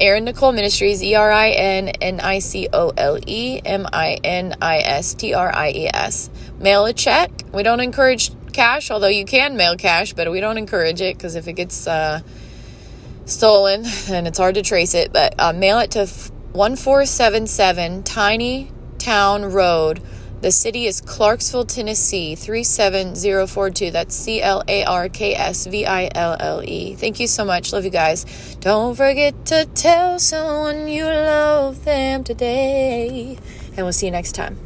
Erin 0.00 0.24
Nicole 0.24 0.52
Ministries, 0.52 1.02
E 1.02 1.16
R 1.16 1.30
I 1.30 1.50
N 1.50 1.88
N 1.88 2.20
I 2.20 2.38
C 2.38 2.68
O 2.72 2.92
L 2.96 3.18
E 3.26 3.60
M 3.64 3.86
I 3.92 4.18
N 4.22 4.54
I 4.62 4.78
S 4.78 5.14
T 5.14 5.34
R 5.34 5.52
I 5.52 5.70
E 5.70 5.88
S. 5.92 6.30
Mail 6.60 6.86
a 6.86 6.92
check. 6.92 7.30
We 7.52 7.64
don't 7.64 7.80
encourage 7.80 8.30
cash, 8.52 8.92
although 8.92 9.08
you 9.08 9.24
can 9.24 9.56
mail 9.56 9.76
cash, 9.76 10.12
but 10.12 10.30
we 10.30 10.40
don't 10.40 10.56
encourage 10.56 11.00
it 11.00 11.16
because 11.16 11.34
if 11.34 11.48
it 11.48 11.54
gets 11.54 11.88
uh, 11.88 12.20
stolen, 13.24 13.82
then 14.06 14.26
it's 14.28 14.38
hard 14.38 14.54
to 14.54 14.62
trace 14.62 14.94
it. 14.94 15.12
But 15.12 15.34
uh, 15.38 15.52
mail 15.52 15.80
it 15.80 15.90
to 15.92 16.06
1477 16.58 18.02
Tiny 18.02 18.72
Town 18.98 19.44
Road. 19.44 20.02
The 20.40 20.50
city 20.50 20.86
is 20.86 21.00
Clarksville, 21.00 21.66
Tennessee, 21.66 22.34
37042. 22.34 23.92
That's 23.92 24.16
C 24.16 24.42
L 24.42 24.64
A 24.66 24.82
R 24.82 25.08
K 25.08 25.36
S 25.36 25.68
V 25.68 25.86
I 25.86 26.10
L 26.12 26.36
L 26.40 26.60
E. 26.64 26.96
Thank 26.96 27.20
you 27.20 27.28
so 27.28 27.44
much. 27.44 27.72
Love 27.72 27.84
you 27.84 27.92
guys. 27.92 28.56
Don't 28.58 28.96
forget 28.96 29.46
to 29.46 29.66
tell 29.66 30.18
someone 30.18 30.88
you 30.88 31.04
love 31.04 31.84
them 31.84 32.24
today. 32.24 33.38
And 33.76 33.86
we'll 33.86 33.92
see 33.92 34.06
you 34.06 34.12
next 34.12 34.32
time. 34.32 34.58